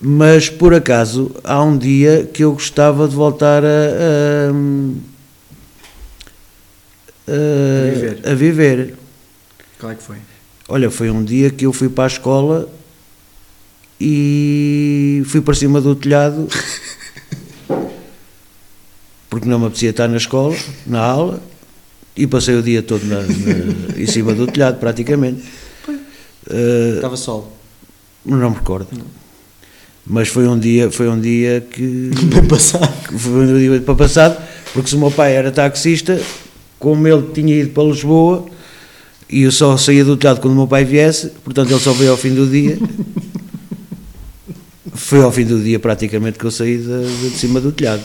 Mas 0.00 0.48
por 0.48 0.74
acaso 0.74 1.30
há 1.44 1.62
um 1.62 1.76
dia 1.76 2.28
que 2.32 2.42
eu 2.42 2.52
gostava 2.52 3.06
de 3.06 3.14
voltar 3.14 3.62
a, 3.64 3.68
a, 3.68 4.50
a- 7.28 7.90
viver. 7.92 8.20
a 8.28 8.34
viver. 8.34 8.94
Qual 9.78 9.92
é 9.92 9.94
que 9.94 10.02
foi? 10.02 10.16
Olha, 10.68 10.90
foi 10.90 11.10
um 11.10 11.22
dia 11.22 11.50
que 11.50 11.66
eu 11.66 11.72
fui 11.72 11.88
para 11.88 12.04
a 12.04 12.06
escola 12.06 12.68
e 14.00 15.22
fui 15.26 15.40
para 15.40 15.54
cima 15.54 15.80
do 15.80 15.94
telhado 15.94 16.48
porque 19.32 19.48
não 19.48 19.58
me 19.58 19.64
apetecia 19.64 19.88
estar 19.88 20.08
na 20.08 20.18
escola, 20.18 20.54
na 20.86 21.00
aula, 21.00 21.42
e 22.14 22.26
passei 22.26 22.54
o 22.54 22.62
dia 22.62 22.82
todo 22.82 23.02
na- 23.06 23.22
na- 23.22 23.98
em 23.98 24.06
cima 24.06 24.34
do 24.34 24.46
telhado, 24.46 24.78
praticamente. 24.78 25.42
Eh, 26.50 26.92
Estava 26.96 27.16
sol. 27.16 27.50
não 28.26 28.50
me 28.50 28.56
recordo. 28.56 28.88
Mas 30.06 30.28
foi 30.28 30.46
um 30.46 30.58
dia, 30.58 30.90
foi 30.90 31.08
um 31.08 31.18
dia 31.18 31.62
que 31.62 32.10
Bem 32.24 32.44
passado. 32.46 32.92
foi 33.18 33.46
um 33.46 33.58
dia 33.58 33.80
para 33.80 33.94
passado, 33.94 34.36
porque 34.74 34.90
se 34.90 34.96
o 34.96 34.98
meu 34.98 35.10
pai 35.10 35.34
era 35.34 35.50
taxista, 35.50 36.20
como 36.78 37.08
ele 37.08 37.28
tinha 37.32 37.54
ido 37.56 37.70
para 37.70 37.84
Lisboa, 37.84 38.44
e 39.30 39.44
eu 39.44 39.50
só 39.50 39.78
saía 39.78 40.04
do 40.04 40.14
telhado 40.14 40.42
quando 40.42 40.52
o 40.52 40.56
meu 40.56 40.66
pai 40.66 40.84
viesse, 40.84 41.28
portanto 41.42 41.70
ele 41.70 41.80
só 41.80 41.94
veio 41.94 42.10
ao 42.10 42.18
fim 42.18 42.34
do 42.34 42.46
dia. 42.46 42.78
Foi 44.94 45.22
ao 45.22 45.32
fim 45.32 45.46
do 45.46 45.58
dia 45.58 45.80
praticamente 45.80 46.38
que 46.38 46.44
eu 46.44 46.50
saí 46.50 46.76
de, 46.76 47.30
de 47.30 47.38
cima 47.38 47.62
do 47.62 47.72
telhado. 47.72 48.02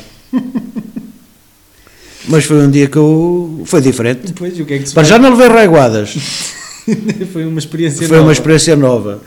Mas 2.28 2.46
foi 2.46 2.58
um 2.58 2.70
dia 2.70 2.88
que 2.88 2.98
eu. 2.98 3.62
Foi 3.66 3.82
diferente. 3.82 4.28
Depois, 4.28 4.58
e 4.58 4.62
o 4.62 4.66
que 4.66 4.74
é 4.74 4.80
que 4.80 4.88
se 4.90 4.94
Para 4.94 5.04
já 5.04 5.18
não 5.18 5.36
levei 5.36 5.48
reguadas. 5.48 6.16
Foi 7.34 7.46
uma 7.46 7.60
experiência 7.60 8.08
Foi 8.08 8.18
uma 8.18 8.22
nova. 8.22 8.32
experiência 8.34 8.76
nova. 8.76 9.22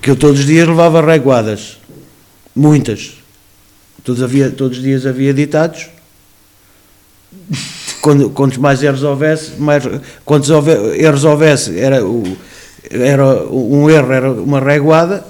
Que 0.00 0.10
eu 0.10 0.16
todos 0.16 0.40
os 0.40 0.46
dias 0.46 0.66
levava 0.68 1.00
reguadas. 1.04 1.78
Muitas. 2.54 3.14
Todos, 4.04 4.22
havia, 4.22 4.50
todos 4.50 4.78
os 4.78 4.82
dias 4.82 5.06
havia 5.06 5.32
ditados. 5.34 5.88
Quando, 8.00 8.30
quantos 8.30 8.58
mais 8.58 8.82
erros 8.82 9.02
houvesse, 9.04 9.52
mais, 9.58 9.84
quantos 10.24 10.50
houve- 10.50 10.72
erros 11.00 11.24
houvesse, 11.24 11.78
era, 11.78 12.04
o, 12.04 12.36
era 12.90 13.24
um 13.46 13.88
erro, 13.88 14.12
era 14.12 14.30
uma 14.32 14.58
reguada. 14.60 15.24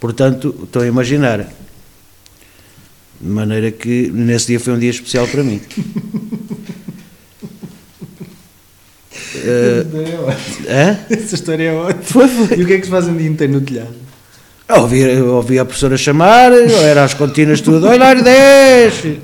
Portanto, 0.00 0.54
estou 0.64 0.82
a 0.82 0.86
imaginar. 0.86 1.46
De 3.20 3.28
maneira 3.28 3.70
que 3.70 4.10
nesse 4.12 4.48
dia 4.48 4.60
foi 4.60 4.72
um 4.72 4.78
dia 4.78 4.90
especial 4.90 5.26
para 5.26 5.42
mim. 5.42 5.60
Eh, 9.40 9.84
hã? 10.68 10.98
Essa 11.10 11.34
história 11.34 11.64
é 11.64 11.72
ótima. 11.72 12.02
Foi, 12.02 12.28
foi. 12.28 12.58
E 12.58 12.62
o 12.62 12.66
que 12.66 12.72
é 12.74 12.78
que 12.78 12.84
se 12.84 12.90
faz 12.90 13.06
um 13.06 13.16
dia 13.16 13.28
inteiro 13.28 13.52
no 13.52 13.60
telhado? 13.60 13.94
Eu 14.68 14.82
ouvia, 14.82 15.06
eu 15.06 15.34
ouvia 15.34 15.62
a 15.62 15.64
professora 15.64 15.96
chamar, 15.96 16.52
eu 16.52 16.82
era 16.82 17.02
às 17.02 17.14
contínuas 17.14 17.62
tudo, 17.62 17.86
olha, 17.86 18.14
desce, 18.16 19.18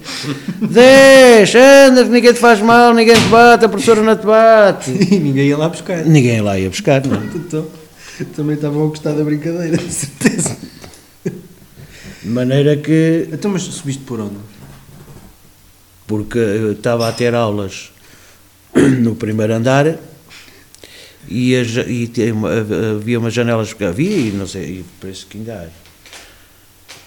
desce, 0.63 1.59
anda, 1.59 2.03
que 2.03 2.11
ninguém 2.11 2.33
te 2.33 2.39
faz 2.39 2.63
mal, 2.63 2.95
ninguém 2.95 3.15
te 3.15 3.29
bate, 3.29 3.67
a 3.67 3.69
professora 3.69 4.01
não 4.01 4.17
te 4.17 4.25
bate. 4.25 4.91
E 5.13 5.19
ninguém 5.19 5.49
ia 5.49 5.59
lá 5.59 5.69
buscar. 5.69 6.03
Ninguém 6.03 6.41
lá 6.41 6.59
ia 6.59 6.71
buscar, 6.71 7.05
não. 7.07 7.23
Então, 7.35 7.67
também 8.35 8.57
estavam 8.57 8.85
a 8.85 8.87
gostar 8.87 9.13
da 9.13 9.23
brincadeira, 9.23 9.77
de 9.77 9.93
certeza. 9.93 10.57
De 12.25 12.31
maneira 12.31 12.77
que, 12.77 13.29
Então, 13.31 13.51
mas 13.51 13.63
subiste 13.63 14.03
por 14.03 14.19
onde? 14.21 14.37
porque 16.07 16.39
eu 16.39 16.73
estava 16.73 17.09
a 17.09 17.13
ter 17.13 17.35
aulas 17.35 17.91
no 19.01 19.15
primeiro 19.15 19.55
andar 19.55 19.99
e, 21.29 21.57
as, 21.57 21.69
e 21.87 22.11
havia 22.97 23.19
umas 23.19 23.33
janelas 23.33 23.73
que 23.73 23.85
havia 23.85 24.17
e 24.17 24.31
não 24.31 24.47
sei, 24.47 24.63
e 24.63 24.85
parece 25.01 25.25
que 25.25 25.39
ainda 25.39 25.55
há. 25.55 25.69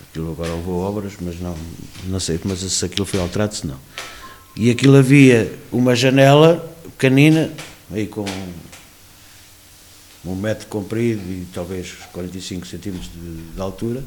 Aquilo 0.09 0.31
agora 0.31 0.51
houve 0.51 0.69
obras, 0.69 1.13
mas 1.21 1.39
não, 1.39 1.55
não 2.05 2.19
sei 2.19 2.39
mas 2.43 2.59
se 2.59 2.85
aquilo 2.85 3.05
foi 3.05 3.19
alterado, 3.19 3.53
se 3.53 3.67
não. 3.67 3.79
E 4.55 4.71
aquilo 4.71 4.97
havia 4.97 5.53
uma 5.71 5.95
janela 5.95 6.75
pequenina, 6.97 7.51
aí 7.91 8.07
com 8.07 8.25
um 10.25 10.35
metro 10.35 10.67
comprido 10.67 11.21
e 11.21 11.45
talvez 11.53 11.93
45 12.11 12.65
centímetros 12.65 13.11
de, 13.13 13.53
de 13.53 13.61
altura, 13.61 14.03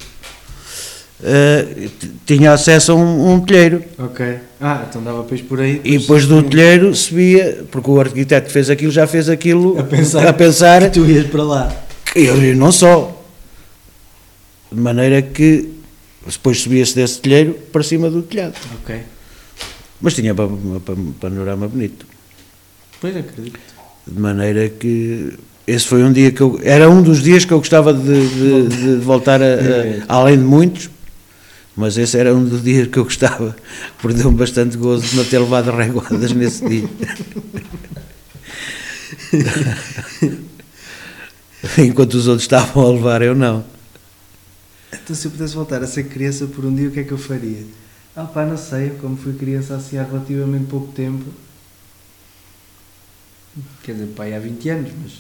eh, 1.23 1.89
tinha 2.27 2.53
acesso 2.53 2.93
a 2.93 2.95
um, 2.95 3.33
um 3.35 3.41
telheiro. 3.41 3.83
Ok. 3.99 4.37
Ah, 4.61 4.85
então 4.89 5.03
dava 5.03 5.23
para 5.25 5.37
ir 5.37 5.43
por 5.45 5.61
aí. 5.61 5.81
E 5.85 5.99
depois 5.99 6.27
do 6.27 6.43
telheiro 6.43 6.95
se 6.95 7.13
via, 7.15 7.65
porque 7.71 7.91
o 7.91 8.01
arquiteto 8.01 8.47
que 8.47 8.53
fez 8.53 8.69
aquilo 8.71 8.93
já 8.93 9.07
fez 9.07 9.29
aquilo 9.29 9.79
A 9.79 9.83
pensar 9.85 10.27
a 10.27 10.33
pensar 10.33 10.91
Tu 10.91 11.05
ias 11.07 11.27
para 11.27 11.43
lá. 11.43 11.73
que 12.13 12.21
eu 12.21 12.37
não 12.57 12.71
só. 12.73 13.17
De 14.73 14.81
maneira 14.81 15.21
que 15.23 15.69
depois 16.27 16.61
subia-se 16.61 16.95
desse 16.95 17.19
telheiro 17.21 17.55
para 17.73 17.83
cima 17.83 18.09
do 18.11 18.23
telhado. 18.23 18.55
Ok. 18.83 18.97
Mas 20.01 20.15
tinha 20.15 20.33
um 20.33 21.13
panorama 21.21 21.67
bonito. 21.69 22.07
Pois 23.01 23.17
acredito. 23.17 23.59
De 24.07 24.21
maneira 24.21 24.69
que 24.69 25.33
esse 25.67 25.87
foi 25.87 26.03
um 26.05 26.13
dia 26.13 26.31
que 26.31 26.41
eu. 26.41 26.59
Era 26.63 26.89
um 26.89 27.03
dos 27.03 27.23
dias 27.23 27.45
que 27.45 27.53
eu 27.53 27.59
gostava 27.59 27.93
de, 27.93 28.29
de- 28.29 28.69
de 28.69 28.95
voltar 28.97 29.41
a, 29.43 29.45
a- 29.47 30.17
além 30.17 30.39
de 30.39 30.45
muitos, 30.45 30.89
mas 31.81 31.97
esse 31.97 32.19
era 32.19 32.35
um 32.35 32.45
dos 32.45 32.63
dias 32.63 32.89
que 32.89 32.99
eu 32.99 33.05
gostava, 33.05 33.57
porque 33.99 34.19
deu-me 34.19 34.37
bastante 34.37 34.77
gozo 34.77 35.07
de 35.07 35.17
não 35.17 35.25
ter 35.25 35.39
levado 35.39 35.71
reguadas 35.71 36.33
nesse 36.33 36.69
dia. 36.69 36.87
Enquanto 41.79 42.15
os 42.15 42.27
outros 42.29 42.45
estavam 42.45 42.87
a 42.87 42.91
levar, 42.91 43.23
eu 43.23 43.35
não. 43.35 43.65
Então 44.93 45.17
se 45.17 45.27
eu 45.27 45.31
pudesse 45.31 45.55
voltar 45.55 45.83
a 45.83 45.87
ser 45.87 46.05
criança 46.05 46.47
por 46.47 46.67
um 46.67 46.75
dia, 46.75 46.89
o 46.89 46.93
que 46.93 47.01
é 47.01 47.05
que 47.05 47.13
eu 47.13 47.19
faria? 47.19 47.65
Ah 48.15 48.25
pá, 48.25 48.45
não 48.45 48.59
sei, 48.59 48.91
como 49.01 49.17
fui 49.17 49.33
criança 49.33 49.75
assim 49.75 49.97
há 49.97 50.03
relativamente 50.03 50.67
pouco 50.67 50.93
tempo. 50.93 51.25
Quer 53.83 53.93
dizer, 53.93 54.09
pá, 54.09 54.27
há 54.27 54.39
20 54.39 54.69
anos, 54.69 54.93
mas... 55.03 55.13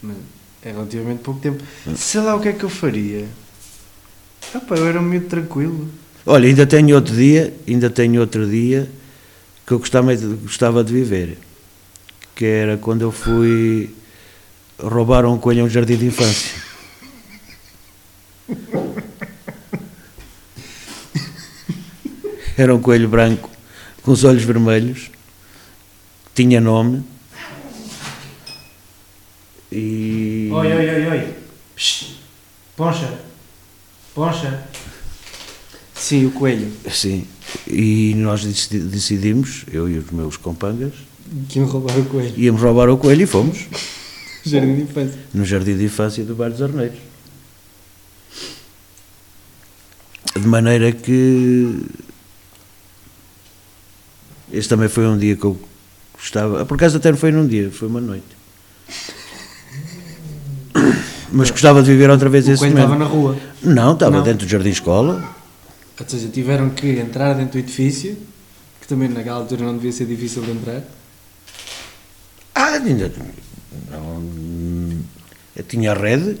mas 0.00 0.16
é 0.62 0.70
relativamente 0.70 1.22
pouco 1.22 1.40
tempo. 1.40 1.60
Sei 1.96 2.20
lá 2.20 2.36
o 2.36 2.40
que 2.40 2.50
é 2.50 2.52
que 2.52 2.62
eu 2.62 2.70
faria. 2.70 3.26
Ah 4.54 4.60
pá, 4.60 4.74
eu 4.74 4.86
era 4.86 5.00
um 5.00 5.02
miúdo 5.02 5.26
tranquilo. 5.28 5.88
Olha, 6.26 6.46
ainda 6.46 6.66
tenho 6.66 6.94
outro 6.94 7.14
dia, 7.14 7.54
ainda 7.66 7.88
tenho 7.88 8.20
outro 8.20 8.46
dia 8.46 8.88
que 9.66 9.72
eu 9.72 9.78
gostava 9.78 10.14
de, 10.14 10.26
gostava 10.26 10.84
de 10.84 10.92
viver, 10.92 11.38
que 12.34 12.44
era 12.44 12.76
quando 12.76 13.02
eu 13.02 13.10
fui 13.10 13.94
roubar 14.78 15.24
um 15.24 15.38
coelho 15.38 15.62
a 15.62 15.64
um 15.64 15.68
jardim 15.70 15.96
de 15.96 16.06
infância. 16.06 16.60
Era 22.58 22.74
um 22.74 22.80
coelho 22.80 23.08
branco 23.08 23.50
com 24.02 24.12
os 24.12 24.24
olhos 24.24 24.42
vermelhos, 24.42 25.10
tinha 26.34 26.60
nome 26.60 27.02
e 29.70 30.50
Oi, 30.52 30.72
oi, 30.72 30.90
oi, 30.90 31.06
oi. 31.06 31.34
Psst. 31.74 32.16
Poncha. 32.76 33.31
Poncha. 34.14 34.62
Sim, 35.94 36.26
o 36.26 36.30
coelho. 36.32 36.70
sim, 36.90 37.26
e 37.66 38.12
nós 38.16 38.44
decidi- 38.44 38.80
decidimos, 38.80 39.64
eu 39.72 39.88
e 39.88 39.98
os 39.98 40.10
meus 40.10 40.36
compangas, 40.36 40.92
Que 41.48 41.58
iam 41.60 41.66
roubar 41.68 41.96
o 41.98 42.04
coelho. 42.06 42.34
íamos 42.36 42.60
roubar 42.60 42.88
o 42.90 42.98
coelho 42.98 43.22
e 43.22 43.26
fomos. 43.26 43.58
Jardim 44.44 44.74
de 44.74 44.82
infância. 44.82 45.18
no 45.32 45.44
Jardim 45.44 45.76
de 45.76 45.84
Infância 45.84 46.24
do 46.24 46.34
Bairro 46.34 46.54
dos 46.54 46.62
Arneiros. 46.62 46.98
De 50.34 50.46
maneira 50.48 50.90
que. 50.90 51.84
Esse 54.52 54.68
também 54.68 54.88
foi 54.88 55.06
um 55.06 55.16
dia 55.16 55.36
que 55.36 55.44
eu 55.44 55.58
gostava. 56.14 56.66
Por 56.66 56.74
acaso 56.74 56.96
até 56.96 57.10
não 57.12 57.18
foi 57.18 57.30
num 57.30 57.46
dia, 57.46 57.70
foi 57.70 57.86
uma 57.88 58.00
noite. 58.00 58.24
Mas 61.32 61.50
gostava 61.50 61.82
de 61.82 61.90
viver 61.90 62.10
outra 62.10 62.28
vez 62.28 62.46
O 62.46 62.52
esse 62.52 62.62
momento. 62.62 62.78
estava 62.78 62.98
na 62.98 63.06
rua. 63.06 63.36
Não, 63.62 63.94
estava 63.94 64.18
Não. 64.18 64.22
dentro 64.22 64.46
do 64.46 64.50
Jardim 64.50 64.68
Escola. 64.68 65.24
Ou 65.98 66.06
seja, 66.08 66.28
tiveram 66.28 66.68
que 66.70 66.86
entrar 66.98 67.34
dentro 67.34 67.52
do 67.52 67.58
edifício, 67.58 68.16
que 68.80 68.86
também 68.86 69.08
naquela 69.08 69.38
altura 69.38 69.64
não 69.64 69.74
devia 69.74 69.92
ser 69.92 70.04
difícil 70.06 70.42
de 70.42 70.50
entrar. 70.50 70.82
Ah, 72.54 72.74
ainda. 72.74 73.10
Não, 73.90 74.22
eu 75.56 75.62
tinha 75.64 75.92
a 75.92 75.94
rede. 75.94 76.36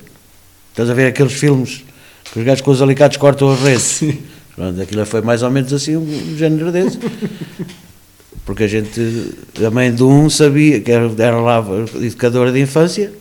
Estás 0.70 0.90
a 0.90 0.94
ver 0.94 1.06
aqueles 1.06 1.32
filmes 1.32 1.84
que 2.32 2.38
os 2.38 2.44
gajos 2.44 2.60
com 2.62 2.70
os 2.70 2.82
alicates 2.82 3.16
cortam 3.18 3.50
a 3.52 3.56
rede? 3.56 3.80
Sim. 3.82 4.18
Pronto, 4.54 4.80
aquilo 4.82 5.06
foi 5.06 5.22
mais 5.22 5.42
ou 5.42 5.50
menos 5.50 5.72
assim 5.72 5.96
um, 5.96 6.02
um 6.02 6.36
género 6.36 6.70
desse. 6.70 6.98
Porque 8.44 8.64
a 8.64 8.68
gente, 8.68 9.00
a 9.64 9.70
mãe 9.70 9.94
de 9.94 10.02
um 10.02 10.28
sabia 10.28 10.80
que 10.80 10.90
era, 10.90 11.10
era 11.18 11.40
lá 11.40 11.64
educadora 12.00 12.52
de 12.52 12.60
infância 12.60 13.12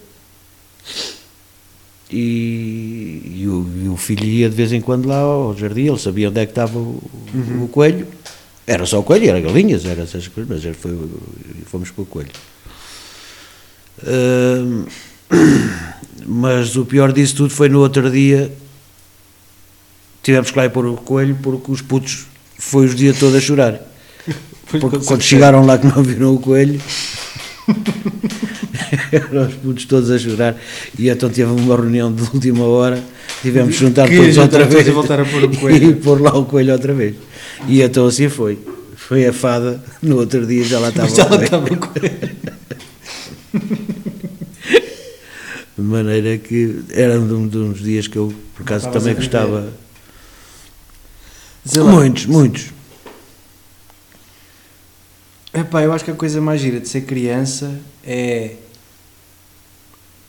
e, 2.12 3.22
e 3.42 3.48
o, 3.48 3.66
e 3.86 3.88
o 3.90 3.96
filho 3.98 4.26
ia 4.26 4.50
de 4.50 4.56
vez 4.56 4.72
em 4.74 4.82
quando 4.82 5.08
lá 5.08 5.20
ao 5.20 5.58
jardim, 5.58 5.88
ele 5.88 5.98
sabia 6.00 6.30
onde 6.30 6.40
é 6.40 6.46
que 6.46 6.52
estava 6.52 6.78
o, 6.78 7.02
o 7.64 7.68
coelho. 7.72 8.06
Era 8.68 8.86
só 8.86 9.00
o 9.00 9.04
coelho, 9.04 9.30
era 9.30 9.40
galinhas, 9.42 9.86
era 9.86 10.04
essas 10.04 10.28
coisas, 10.28 10.50
mas 10.54 10.66
era- 10.66 10.76
foi, 10.76 10.98
fomos 11.66 11.90
com 11.92 12.02
o 12.04 12.06
coelho. 12.06 12.30
Mas 16.26 16.76
o 16.76 16.86
pior 16.86 17.12
disso 17.12 17.36
tudo 17.36 17.50
foi 17.50 17.68
no 17.70 17.80
outro 17.80 18.10
dia 18.12 18.52
tivemos 20.24 20.52
que 20.52 20.58
lá 20.58 20.66
ir 20.66 20.70
pôr 20.70 20.86
o 20.86 20.96
coelho 20.98 21.36
porque 21.42 21.72
os 21.72 21.82
putos 21.82 22.26
foi 22.58 22.86
os 22.86 22.96
dias 22.96 23.18
todos 23.18 23.36
a 23.36 23.42
chorar. 23.42 23.82
Porque 24.70 25.00
quando 25.00 25.22
chegaram 25.22 25.66
lá 25.66 25.78
que 25.80 25.88
não 25.88 26.04
viram 26.04 26.36
o 26.36 26.40
coelho, 26.40 26.80
eram 29.12 29.48
os 29.48 29.54
putos 29.56 29.86
todos 29.86 30.12
a 30.12 30.20
chorar. 30.20 30.56
E 30.98 31.10
então 31.10 31.30
tive 31.30 31.52
uma 31.52 31.76
reunião 31.76 32.12
de 32.12 32.22
última 32.24 32.66
hora, 32.66 33.04
tivemos 33.42 33.76
que 33.76 33.82
juntar 33.82 34.10
todos 34.10 34.38
outra 34.38 34.66
vez 34.66 34.88
e 34.88 34.92
voltar 34.92 35.20
a 35.20 35.26
pôr 35.26 35.44
o 35.44 35.56
coelho. 35.58 35.92
e 35.92 35.96
pôr 35.96 36.22
lá 36.22 36.38
o 36.38 36.46
coelho 36.46 36.74
outra 36.74 36.94
vez. 36.94 37.16
E 37.68 37.82
então 37.82 38.06
assim 38.06 38.30
foi. 38.30 38.60
Foi 38.96 39.26
a 39.26 39.34
fada, 39.34 39.84
no 40.02 40.18
outro 40.18 40.46
dia 40.46 40.64
já 40.64 40.80
lá 40.80 40.90
estava 40.90 41.10
Já 41.10 41.28
lá 41.28 41.44
estava 41.44 41.66
o 41.66 41.78
coelho. 41.78 42.32
De 45.78 45.88
maneira 45.88 46.38
que 46.38 46.84
era 46.92 47.20
um 47.20 47.48
de 47.48 47.58
uns 47.58 47.80
dias 47.80 48.08
que 48.08 48.18
eu, 48.18 48.32
por 48.56 48.62
acaso, 48.62 48.88
Estavas 48.88 49.02
também 49.02 49.16
gostava. 49.16 49.72
Lá. 51.76 51.84
Muitos, 51.84 52.26
muitos. 52.28 52.66
Epá, 55.54 55.82
eu 55.82 55.92
acho 55.92 56.06
que 56.06 56.12
a 56.12 56.16
coisa 56.16 56.40
mais 56.40 56.62
gira 56.62 56.80
de 56.80 56.88
ser 56.88 57.02
criança 57.02 57.80
é 58.06 58.56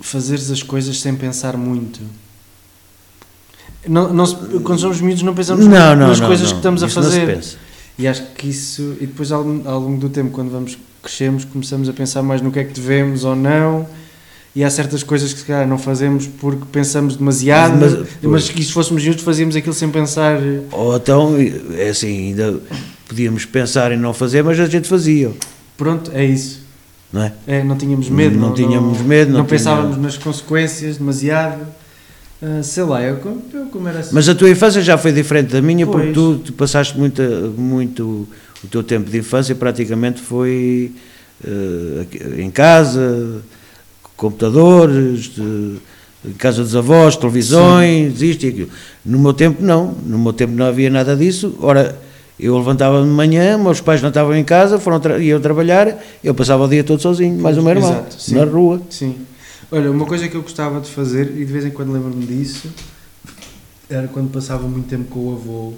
fazeres 0.02 0.50
as 0.50 0.62
coisas 0.62 1.00
sem 1.00 1.14
pensar 1.14 1.56
muito. 1.56 2.00
Não, 3.86 4.12
não 4.12 4.26
quando 4.62 4.78
somos 4.78 5.00
miúdos 5.00 5.22
não 5.22 5.34
pensamos 5.34 5.66
Não, 5.66 5.96
nas 5.96 6.20
não, 6.20 6.26
coisas 6.28 6.50
que 6.52 6.58
estamos 6.58 6.82
a 6.82 6.86
Isso 6.86 7.02
se 7.02 7.08
fazer. 7.08 7.42
E 7.98 8.06
acho 8.06 8.22
que 8.36 8.48
isso. 8.48 8.96
E 9.00 9.06
depois, 9.06 9.32
ao, 9.32 9.40
ao 9.66 9.80
longo 9.80 9.98
do 9.98 10.08
tempo, 10.08 10.30
quando 10.30 10.50
vamos 10.50 10.78
crescemos, 11.02 11.44
começamos 11.44 11.88
a 11.88 11.92
pensar 11.92 12.22
mais 12.22 12.40
no 12.40 12.52
que 12.52 12.60
é 12.60 12.64
que 12.64 12.72
devemos 12.72 13.24
ou 13.24 13.34
não. 13.34 13.86
E 14.54 14.62
há 14.62 14.70
certas 14.70 15.02
coisas 15.02 15.32
que 15.32 15.40
se 15.40 15.46
calhar 15.46 15.66
não 15.66 15.78
fazemos 15.78 16.26
porque 16.26 16.64
pensamos 16.70 17.16
demasiado, 17.16 17.78
Mas- 17.80 17.94
mas, 17.94 18.08
pois. 18.22 18.48
que 18.50 18.62
se 18.62 18.72
fôssemos 18.72 19.02
miúdos 19.02 19.24
fazíamos 19.24 19.56
aquilo 19.56 19.72
sem 19.74 19.90
pensar. 19.90 20.38
Ou 20.70 20.94
então, 20.96 21.34
é 21.74 21.88
assim, 21.88 22.28
ainda 22.28 22.60
podíamos 23.08 23.46
pensar 23.46 23.92
em 23.92 23.96
não 23.96 24.12
fazer, 24.12 24.44
mas 24.44 24.60
a 24.60 24.66
gente 24.66 24.88
fazia, 24.88 25.32
Pronto, 25.76 26.10
é 26.14 26.24
isso. 26.24 26.61
Não 27.12 27.22
é? 27.22 27.32
É, 27.46 27.62
não 27.64 27.76
tínhamos 27.76 28.08
medo. 28.08 28.38
Não 28.38 28.54
tínhamos 28.54 29.00
medo, 29.02 29.30
Não, 29.32 29.38
não 29.40 29.44
pensávamos 29.46 29.96
nas 29.98 30.16
consequências 30.16 30.96
demasiado. 30.96 31.60
Ah, 32.42 32.62
sei 32.62 32.82
lá, 32.84 33.02
eu, 33.02 33.18
eu 33.54 33.66
como 33.66 33.86
era 33.88 34.00
assim. 34.00 34.10
Mas 34.12 34.28
a 34.28 34.34
tua 34.34 34.50
infância 34.50 34.80
já 34.80 34.96
foi 34.98 35.12
diferente 35.12 35.52
da 35.52 35.62
minha, 35.62 35.86
porque 35.86 36.12
Pois. 36.12 36.14
tu, 36.14 36.38
tu 36.46 36.52
passaste 36.54 36.98
muita, 36.98 37.22
muito. 37.56 38.26
O 38.64 38.68
teu 38.68 38.82
tempo 38.82 39.10
de 39.10 39.18
infância 39.18 39.54
praticamente 39.54 40.20
foi 40.20 40.92
aqui- 42.00 42.40
em 42.40 42.50
casa, 42.50 43.42
computadores, 44.16 45.24
de- 45.34 45.76
em 46.24 46.32
casa 46.38 46.62
dos 46.62 46.76
avós, 46.76 47.16
televisões, 47.16 48.22
isto 48.22 48.44
e 48.46 48.48
aquilo. 48.48 48.68
No 49.04 49.18
meu 49.18 49.32
tempo, 49.32 49.60
não. 49.62 49.94
No 50.06 50.18
meu 50.18 50.32
tempo 50.32 50.52
não 50.52 50.64
havia 50.66 50.88
nada 50.88 51.16
disso. 51.16 51.56
Ora, 51.60 51.98
eu 52.38 52.56
levantava-me 52.56 53.04
de 53.04 53.14
manhã, 53.14 53.58
meus 53.58 53.80
pais 53.80 54.00
não 54.02 54.08
estavam 54.08 54.34
em 54.34 54.44
casa, 54.44 54.78
foram 54.78 54.98
tra 54.98 55.18
iam 55.18 55.40
trabalhar, 55.40 55.98
eu 56.22 56.34
passava 56.34 56.64
o 56.64 56.68
dia 56.68 56.82
todo 56.82 57.00
sozinho, 57.00 57.40
mais 57.40 57.56
o 57.58 57.62
meu 57.62 57.72
irmão, 57.72 57.90
Exato, 57.90 58.20
sim. 58.20 58.34
na 58.34 58.44
rua. 58.44 58.82
Sim. 58.90 59.16
Olha, 59.70 59.90
uma 59.90 60.06
coisa 60.06 60.28
que 60.28 60.34
eu 60.34 60.42
gostava 60.42 60.80
de 60.80 60.90
fazer, 60.90 61.30
e 61.36 61.44
de 61.44 61.52
vez 61.52 61.64
em 61.64 61.70
quando 61.70 61.92
lembro-me 61.92 62.26
disso, 62.26 62.68
era 63.88 64.08
quando 64.08 64.30
passava 64.30 64.66
muito 64.66 64.88
tempo 64.88 65.04
com 65.10 65.20
o 65.20 65.32
avô 65.32 65.74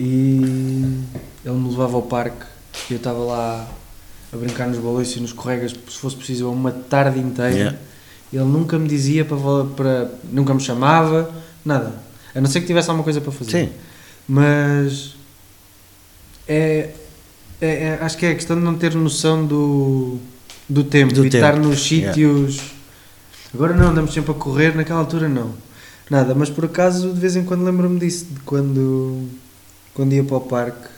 e 0.00 1.02
ele 1.44 1.54
me 1.54 1.68
levava 1.68 1.96
ao 1.96 2.02
parque 2.02 2.46
e 2.90 2.94
eu 2.94 2.96
estava 2.96 3.18
lá 3.18 3.68
a 4.32 4.36
brincar 4.36 4.66
nos 4.66 4.78
balões 4.78 5.14
e 5.14 5.20
nos 5.20 5.32
corregas, 5.32 5.72
se 5.72 5.98
fosse 5.98 6.16
preciso, 6.16 6.50
uma 6.50 6.72
tarde 6.72 7.20
inteira. 7.20 7.54
Yeah. 7.54 7.78
Ele 8.32 8.44
nunca 8.44 8.78
me 8.78 8.88
dizia 8.88 9.24
para, 9.24 9.36
para. 9.76 10.10
nunca 10.24 10.52
me 10.52 10.60
chamava, 10.60 11.30
nada. 11.64 11.94
A 12.34 12.40
não 12.40 12.48
ser 12.50 12.60
que 12.60 12.66
tivesse 12.66 12.90
alguma 12.90 13.04
coisa 13.04 13.20
para 13.20 13.30
fazer. 13.30 13.50
Sim. 13.50 13.68
Mas 14.28 15.14
é, 16.48 16.90
é- 17.60 17.84
é- 17.84 17.98
acho 18.00 18.16
que 18.16 18.26
é 18.26 18.30
a 18.30 18.34
questão 18.34 18.56
de 18.56 18.62
não 18.62 18.74
ter 18.74 18.94
noção 18.94 19.44
do, 19.46 20.18
do 20.68 20.84
tempo 20.84 21.12
Do 21.14 21.26
e 21.26 21.30
tempo, 21.30 21.44
estar 21.44 21.58
nos 21.58 21.90
yeah. 21.90 22.12
sítios. 22.12 22.60
Agora 23.52 23.74
não, 23.74 23.88
andamos 23.90 24.12
sempre 24.12 24.30
a 24.32 24.34
correr, 24.34 24.74
naquela 24.74 25.00
altura 25.00 25.28
não. 25.28 25.52
Nada, 26.10 26.34
mas 26.34 26.50
por 26.50 26.64
acaso 26.64 27.12
de 27.12 27.20
vez 27.20 27.36
em 27.36 27.44
quando 27.44 27.64
lembro-me 27.64 27.98
disso, 27.98 28.26
de 28.30 28.40
quando, 28.40 29.28
quando 29.94 30.12
ia 30.12 30.24
para 30.24 30.36
o 30.36 30.40
parque. 30.40 30.88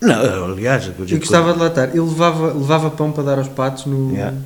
Não, 0.00 0.44
aliás, 0.46 0.90
Eu 1.08 1.18
gostava 1.18 1.52
de 1.52 1.58
lá 1.60 1.68
estar. 1.68 1.94
Eu 1.94 2.04
levava, 2.04 2.52
levava 2.52 2.90
pão 2.90 3.12
para 3.12 3.22
dar 3.22 3.38
aos 3.38 3.48
patos 3.48 3.86
no, 3.86 4.10
Yeah. 4.12 4.36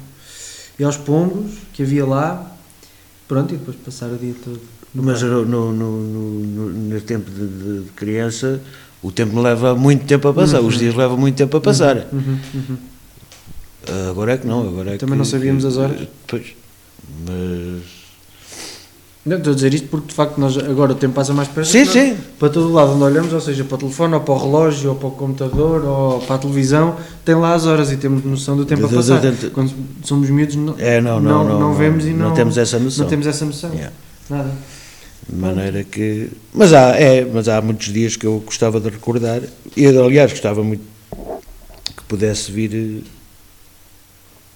e 0.79 0.85
aos 0.85 0.97
pombos 0.99 1.53
que 1.73 1.83
havia 1.83 2.05
lá. 2.05 2.53
Pronto, 3.29 3.55
e 3.55 3.57
depois 3.57 3.77
passar 3.77 4.07
o 4.11 4.17
dia 4.17 4.35
todo. 4.45 4.61
Mas 4.95 5.21
no, 5.23 5.45
no, 5.45 5.73
no, 5.73 6.01
no, 6.01 6.69
no 6.71 7.01
tempo 7.01 7.31
de, 7.31 7.47
de- 7.47 7.83
de 7.85 7.91
criança, 7.91 8.61
o 9.03 9.11
tempo 9.13 9.39
leva 9.41 9.75
muito 9.75 10.07
tempo 10.07 10.29
a 10.29 10.33
passar, 10.33 10.61
Uhum. 10.61 10.69
os 10.69 10.79
dias 10.79 10.95
levam 10.95 11.17
muito 11.19 11.37
tempo 11.37 11.57
a 11.57 11.61
passar. 11.61 12.07
Uhum, 12.13 12.39
uhum. 12.55 12.77
Agora 14.11 14.33
é 14.33 14.39
que 14.39 14.47
não, 14.47 14.67
agora 14.67 14.95
é 14.95 14.97
Também 14.97 15.15
que- 15.15 15.19
não 15.19 15.25
sabíamos 15.25 15.65
as 15.65 15.77
horas? 15.77 16.09
Pois, 16.27 16.55
mas... 17.27 18.06
Não, 19.27 19.39
estou 19.39 19.53
a 19.53 19.57
dizer 19.57 19.75
isto 19.75 19.89
porque 19.89 20.07
de 20.07 20.15
facto 20.15 20.39
nós, 20.39 20.57
agora 20.57 20.93
o 20.93 20.95
tempo 20.95 21.13
passa 21.15 21.35
mais 21.35 21.49
depressa. 21.49 21.73
Sim, 21.73 21.85
sim. 21.85 22.17
Para 22.39 22.49
todo 22.49 22.73
lado 22.73 22.93
onde 22.93 23.03
olhamos, 23.03 23.33
ou 23.33 23.41
seja, 23.41 23.65
para 23.65 23.75
o 23.75 23.79
telefone, 23.79 24.15
ou 24.15 24.21
para 24.21 24.35
o 24.35 24.39
relógio, 24.39 24.91
ou 24.91 24.95
para 24.97 25.09
o 25.09 25.11
computador, 25.11 25.85
ou 25.85 26.21
para 26.21 26.37
a 26.37 26.39
televisão, 26.39 26.97
tem 27.25 27.35
lá 27.35 27.53
as 27.55 27.67
horas 27.67 27.91
e 27.91 27.97
temos 27.97 28.25
noção 28.25 28.57
do 28.57 28.65
tempo 28.65 28.87
a 28.87 28.89
passar. 28.89 29.21
do- 29.21 29.33
do- 29.33 29.51
Quando 29.51 29.73
somos 30.05 30.31
miúdos, 30.31 30.55
não, 30.55 30.77
É, 30.79 31.01
não, 31.01 31.21
não, 31.21 31.43
não, 31.45 31.59
não, 31.59 31.75
vemos 31.75 32.05
e 32.07 32.11
não, 32.11 32.29
não 32.29 32.35
temos 32.35 32.57
essa 32.57 32.79
noção. 32.79 33.03
Não 33.03 33.11
temos 33.11 33.27
essa 33.27 33.45
noção. 33.45 33.71
Nada. 34.31 34.51
De 35.29 35.35
maneira 35.35 35.83
que. 35.83 36.31
Mas 36.55 36.73
há, 36.73 36.91
é, 36.97 37.25
mas 37.25 37.49
há 37.49 37.61
muitos 37.61 37.93
dias 37.93 38.15
que 38.15 38.25
eu 38.27 38.41
gostava 38.47 38.79
de 38.79 38.89
recordar, 38.91 39.41
e 39.77 39.83
eu, 39.83 40.05
aliás, 40.05 40.31
gostava 40.31 40.63
muito 40.63 40.85
que 41.97 42.03
pudesse 42.07 42.53
vir. 42.53 43.03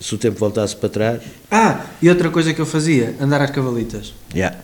Se 0.01 0.15
o 0.15 0.19
tempo 0.19 0.39
voltasse 0.39 0.75
para 0.75 0.89
trás. 0.89 1.23
Ah, 1.51 1.85
e 2.01 2.09
outra 2.09 2.31
coisa 2.31 2.55
que 2.55 2.61
eu 2.61 2.67
fazia, 2.67 3.15
andar 3.21 3.43
às 3.43 3.51
cavalitas. 3.51 4.15
Yeah. 4.35 4.57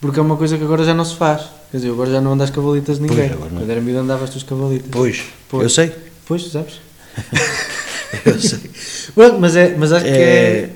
Porque 0.00 0.18
é 0.18 0.22
uma 0.22 0.36
coisa 0.36 0.56
que 0.56 0.64
agora 0.64 0.84
já 0.84 0.94
não 0.94 1.04
se 1.04 1.16
faz. 1.16 1.42
Quer 1.70 1.78
dizer, 1.78 1.90
agora 1.90 2.10
já 2.10 2.20
não 2.20 2.32
ando 2.32 2.42
às 2.42 2.50
cavalitas 2.50 2.96
de 2.96 3.02
ninguém. 3.02 3.28
Pois. 3.30 3.52
Quando 3.52 3.70
era 3.70 3.80
miúdo 3.80 4.00
andavas 4.00 4.30
tu 4.30 4.38
às 4.38 4.42
cavalitas. 4.42 4.88
Pois, 4.90 5.22
Pois. 5.48 5.62
eu 5.62 5.68
sei. 5.68 5.92
Pois, 6.26 6.50
sabes? 6.50 6.80
Eu 8.24 8.40
sei. 8.40 8.70
Pronto, 9.14 9.40
mas, 9.40 9.56
é, 9.56 9.74
mas 9.76 9.92
acho 9.92 10.04
que 10.04 10.10
é... 10.10 10.70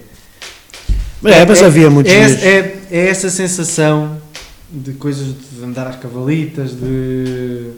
É, 1.24 1.30
é, 1.30 1.44
mas 1.46 1.62
havia 1.62 1.88
muitos 1.90 2.12
é, 2.12 2.18
é, 2.18 2.82
é 2.90 3.08
essa 3.08 3.30
sensação 3.30 4.20
de 4.70 4.92
coisas 4.92 5.26
de 5.26 5.64
andar 5.64 5.86
às 5.86 5.96
cavalitas, 5.96 6.72
de. 6.72 7.70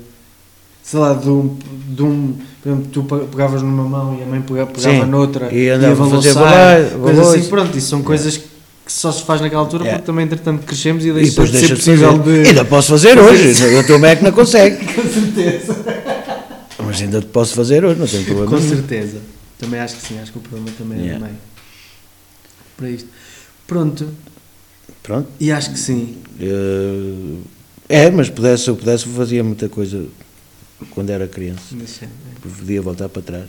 Sei 0.91 0.99
lá, 1.01 1.15
de 1.15 1.29
um. 1.29 1.57
De 1.89 2.03
um 2.03 2.35
por 2.63 2.69
exemplo, 2.69 2.89
tu 2.93 3.03
pe- 3.05 3.25
pegavas 3.31 3.63
numa 3.63 3.85
mão 3.85 4.19
e 4.19 4.23
a 4.23 4.27
mãe 4.27 4.43
pegava, 4.43 4.71
pegava 4.71 5.07
noutra 5.07 5.51
e 5.55 5.71
andava 5.71 6.05
a 6.07 6.11
fazer 6.11 6.35
balai- 6.35 6.91
coisas 7.01 7.29
assim, 7.29 7.49
pronto, 7.49 7.79
isso 7.79 7.89
são 7.89 8.03
coisas 8.03 8.37
que 8.37 8.93
só 8.93 9.11
se 9.11 9.23
faz 9.25 9.41
naquela 9.41 9.63
altura 9.63 9.87
É. 9.87 9.91
porque 9.93 10.05
também 10.05 10.27
entretanto 10.27 10.67
crescemos 10.67 11.03
e 11.07 11.09
E 11.09 11.13
deixa 11.13 11.31
depois 11.31 11.51
de 11.51 11.57
ser 11.59 11.69
deixa 11.69 11.75
de 11.75 11.81
possível 11.81 12.19
de. 12.19 12.49
Ainda 12.49 12.65
posso 12.67 12.89
fazer 12.89 13.19
hoje. 13.19 13.65
O 13.79 13.85
teu 13.87 13.99
Mac 13.99 14.21
não 14.21 14.33
consegue. 14.33 14.77
Com 14.95 15.03
certeza. 15.09 15.77
Mas 16.85 17.01
ainda 17.01 17.21
te 17.21 17.27
posso 17.29 17.55
fazer 17.55 17.83
hoje, 17.85 17.99
não 17.99 18.07
tem 18.07 18.25
problema. 18.25 18.51
Com 18.51 18.61
certeza. 18.61 19.19
Também 19.59 19.81
acho 19.81 19.97
que 19.97 20.07
sim, 20.07 20.19
acho 20.21 20.33
que 20.33 20.39
o 20.39 20.41
problema 20.43 20.71
também 20.77 20.99
é 20.99 21.03
Yeah. 21.03 21.19
do 21.19 21.25
meio. 21.25 21.37
Para 22.77 22.91
isto. 22.91 23.09
Pronto, 23.67 24.07
Pronto. 25.03 25.29
e 25.39 25.51
acho 25.53 25.71
que 25.73 25.79
sim. 25.79 26.17
Eh, 26.41 27.37
É, 27.89 28.11
mas 28.11 28.29
pudesse, 28.29 28.69
eu 28.69 28.77
pudesse, 28.77 29.07
fazia 29.09 29.43
muita 29.43 29.69
coisa 29.69 30.05
quando 30.91 31.11
era 31.11 31.27
criança. 31.29 31.63
Deixa- 31.73 32.09
Podia 32.41 32.81
voltar 32.83 33.09
para 33.09 33.23
trás. 33.23 33.49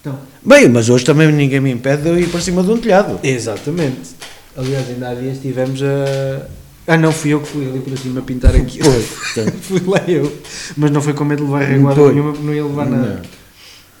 Então, 0.00 0.18
Bem, 0.44 0.68
mas 0.68 0.88
hoje 0.88 1.04
também 1.04 1.30
ninguém 1.32 1.60
me 1.60 1.70
impede 1.72 2.02
de 2.02 2.08
eu 2.08 2.18
ir 2.18 2.28
para 2.30 2.40
cima 2.40 2.62
de 2.62 2.70
um 2.70 2.78
telhado. 2.78 3.18
Exatamente. 3.22 4.10
Aliás, 4.56 4.88
ainda 4.88 5.10
há 5.10 5.14
dias 5.14 5.36
estivemos 5.36 5.82
a. 5.82 6.46
Ah, 6.86 6.96
não, 6.96 7.10
fui 7.12 7.32
eu 7.34 7.40
que 7.40 7.48
fui 7.48 7.68
ali 7.68 7.80
para 7.80 7.96
cima 7.96 8.22
pintar 8.22 8.54
aquilo. 8.54 8.88
Portanto, 9.34 9.56
fui 9.60 9.80
lá 9.86 9.98
eu. 10.06 10.32
Mas 10.76 10.90
não 10.92 11.02
foi 11.02 11.12
com 11.14 11.24
medo 11.24 11.44
de 11.44 11.50
levar 11.52 11.64
reguada 11.64 12.00
nenhuma, 12.12 12.32
porque 12.32 12.46
não 12.46 12.54
ia 12.54 12.64
levar 12.64 12.86
nada. 12.86 13.22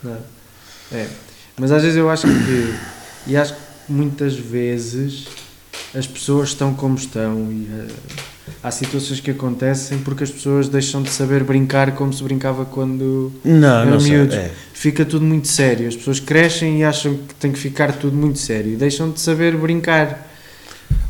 não. 0.02 0.10
Nada. 0.12 0.24
É. 0.92 1.06
Mas 1.58 1.72
às 1.72 1.82
vezes 1.82 1.96
eu 1.96 2.08
acho 2.08 2.26
que. 2.28 2.74
E 3.26 3.36
acho 3.36 3.54
que 3.54 3.60
muitas 3.92 4.36
vezes 4.36 5.26
as 5.94 6.06
pessoas 6.06 6.50
estão 6.50 6.72
como 6.74 6.96
estão 6.96 7.50
e 7.50 7.66
eh, 7.72 7.86
há 8.62 8.70
situações 8.70 9.20
que 9.20 9.30
acontecem 9.30 9.98
porque 9.98 10.24
as 10.24 10.30
pessoas 10.30 10.68
deixam 10.68 11.02
de 11.02 11.10
saber 11.10 11.42
brincar 11.44 11.92
como 11.94 12.12
se 12.12 12.22
brincava 12.22 12.64
quando 12.64 13.32
Não, 13.44 13.80
Era 13.82 13.90
não 13.90 14.00
sei. 14.00 14.12
miúdos. 14.12 14.34
É. 14.36 14.50
fica 14.72 15.04
tudo 15.04 15.24
muito 15.24 15.48
sério. 15.48 15.88
As 15.88 15.96
pessoas 15.96 16.20
crescem 16.20 16.80
e 16.80 16.84
acham 16.84 17.16
que 17.16 17.34
tem 17.34 17.50
que 17.52 17.58
ficar 17.58 17.92
tudo 17.92 18.16
muito 18.16 18.38
sério 18.38 18.72
e 18.72 18.76
deixam 18.76 19.10
de 19.10 19.20
saber 19.20 19.56
brincar. 19.56 20.30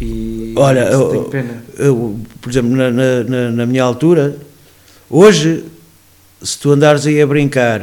E 0.01 0.55
Olha, 0.57 0.81
eu- 0.89 1.09
tem 1.11 1.25
pena. 1.25 1.65
Eu, 1.79 2.19
por 2.41 2.51
exemplo, 2.51 2.71
na, 2.71 2.91
na- 2.91 3.51
na- 3.51 3.67
minha 3.67 3.83
altura, 3.83 4.37
hoje, 5.11 5.65
se 6.43 6.59
tu 6.59 6.71
andares 6.73 7.07
aí 7.07 7.21
a 7.21 7.27
brincar, 7.27 7.83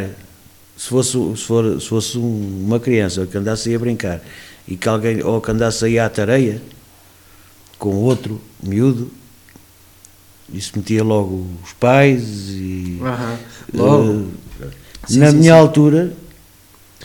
se 0.78 0.88
fosse, 0.90 1.12
se 1.12 1.44
for, 1.44 1.80
se 1.82 1.88
fosse 1.88 2.18
um- 2.18 2.64
uma 2.66 2.80
criança 2.80 3.26
que 3.26 3.38
andasse 3.38 3.70
aí 3.70 3.76
a 3.76 3.80
brincar 3.80 4.22
e 4.68 4.76
que 4.76 4.88
alguém, 4.90 5.24
ou 5.24 5.40
que 5.42 5.52
andasse 5.52 5.86
aí 5.86 6.00
à 6.00 6.10
tareia 6.10 6.62
com 7.78 7.96
outro 7.96 8.40
miúdo, 8.62 9.12
isso 10.54 10.72
metia 10.76 11.04
logo 11.04 11.46
os 11.64 11.74
pais 11.74 12.24
e. 12.50 13.00
Aham. 13.02 13.38
Logo. 13.74 14.28
eh, 14.62 14.66
Sim, 15.08 15.20
na 15.20 15.32
sim, 15.32 15.38
minha 15.38 15.54
sim. 15.54 15.60
altura, 15.60 16.14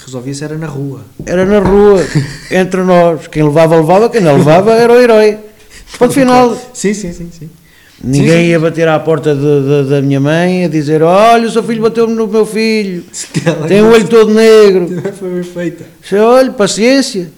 Resolvia-se 0.04 0.44
era 0.44 0.56
na 0.56 0.66
rua. 0.68 1.00
era 1.26 1.44
na 1.44 1.58
rua, 1.58 2.00
entre 2.50 2.82
nós. 2.82 3.26
Quem 3.26 3.42
levava, 3.42 3.76
levava, 3.76 4.08
quem 4.08 4.20
não 4.20 4.36
levava 4.36 4.72
era 4.72 4.92
o 4.92 4.96
herói. 5.00 5.38
Ponto 5.98 6.14
final. 6.14 6.56
Sim, 6.72 6.94
sim, 6.94 7.12
sim, 7.12 7.30
sim. 7.36 7.50
Ninguém 8.04 8.28
Sim, 8.30 8.36
sim. 8.42 8.48
ia 8.50 8.60
bater 8.60 8.86
à 8.86 9.00
porta 9.00 9.34
de- 9.34 9.40
de- 9.40 9.90
da 9.90 10.00
minha 10.00 10.20
mãe 10.20 10.66
a 10.66 10.68
dizer: 10.68 11.02
Olha, 11.02 11.48
o 11.48 11.50
seu 11.50 11.64
filho 11.64 11.82
bateu-me 11.82 12.14
no 12.14 12.28
meu 12.28 12.46
filho, 12.46 13.02
tem 13.66 13.80
o 13.82 13.90
olho 13.90 14.06
todo 14.06 14.32
negro. 14.32 14.88
Foi 15.18 15.30
bem 15.30 15.42
feita. 15.42 15.84
Disse, 16.00 16.14
Olha, 16.16 16.52
paciência. 16.52 17.28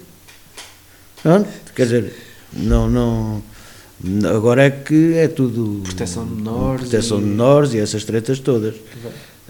Pronto, 1.23 1.49
quer 1.75 1.85
dizer, 1.85 2.13
não, 2.53 2.89
não. 2.91 3.43
Agora 4.35 4.65
é 4.65 4.71
que 4.71 5.15
é 5.15 5.29
tudo. 5.29 5.83
Proteção 5.85 6.27
de 6.27 6.35
menores 6.35 6.81
Proteção 6.83 7.19
de 7.19 7.25
e- 7.25 7.29
menores 7.29 7.75
e 7.75 7.79
essas 7.79 8.05
tretas 8.05 8.39
todas. 8.39 8.75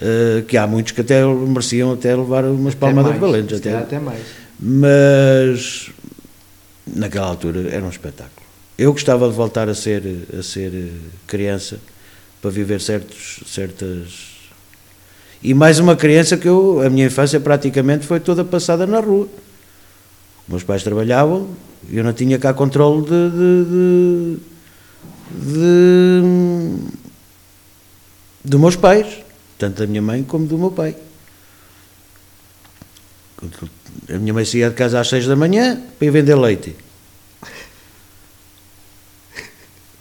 Eh, 0.00 0.44
que 0.48 0.56
há 0.56 0.66
muitos 0.66 0.92
que 0.92 1.00
até 1.02 1.24
mereciam 1.24 1.92
até 1.92 2.16
levar 2.16 2.44
umas 2.46 2.74
palmadas 2.74 3.10
mais, 3.12 3.20
valentes. 3.20 3.58
Até. 3.58 3.76
até 3.76 3.98
mais. 3.98 4.20
Mas 4.58 5.90
naquela 6.86 7.26
altura 7.26 7.68
era 7.70 7.84
um 7.84 7.90
espetáculo. 7.90 8.46
Eu 8.76 8.92
gostava 8.92 9.28
de 9.28 9.34
voltar 9.34 9.68
a 9.68 9.74
ser, 9.74 10.02
a 10.36 10.42
ser 10.42 10.72
eh, 10.74 10.88
criança 11.26 11.78
para 12.42 12.50
viver 12.50 12.80
certos, 12.80 13.40
certas. 13.46 14.30
E 15.42 15.54
mais 15.54 15.78
uma 15.78 15.94
criança 15.94 16.36
que 16.36 16.48
eu, 16.48 16.80
a 16.84 16.90
minha 16.90 17.06
infância 17.06 17.38
praticamente 17.38 18.06
foi 18.06 18.18
toda 18.18 18.44
passada 18.44 18.86
na 18.86 19.00
rua. 19.00 19.28
Meus 20.48 20.62
pais 20.64 20.82
trabalhavam 20.82 21.48
eu 21.88 22.04
não 22.04 22.12
tinha 22.12 22.38
cá 22.38 22.52
controle 22.52 23.02
de. 23.02 23.30
de, 23.30 23.64
de, 25.30 25.50
de 25.54 27.00
dos 28.42 28.60
meus 28.60 28.76
pais, 28.76 29.06
tanto 29.58 29.80
da 29.80 29.86
minha 29.86 30.02
mãe 30.02 30.24
como 30.24 30.46
do 30.46 30.58
meu 30.58 30.70
pai. 30.70 30.96
A 34.08 34.18
minha 34.18 34.34
mãe 34.34 34.44
saía 34.44 34.70
de 34.70 34.74
casa 34.74 35.00
às 35.00 35.08
seis 35.08 35.26
da 35.26 35.36
manhã 35.36 35.80
para 35.98 36.06
ir 36.06 36.10
vender 36.10 36.34
leite. 36.34 36.74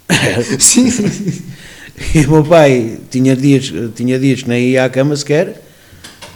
Sim, 0.58 0.90
sim, 0.90 1.08
sim. 1.08 1.42
E 2.14 2.24
o 2.26 2.30
meu 2.30 2.44
pai 2.44 2.98
tinha 3.10 3.36
dias, 3.36 3.72
tinha 3.94 4.18
dias 4.18 4.42
que 4.42 4.48
nem 4.48 4.70
ia 4.70 4.84
à 4.84 4.90
cama 4.90 5.14
sequer, 5.14 5.62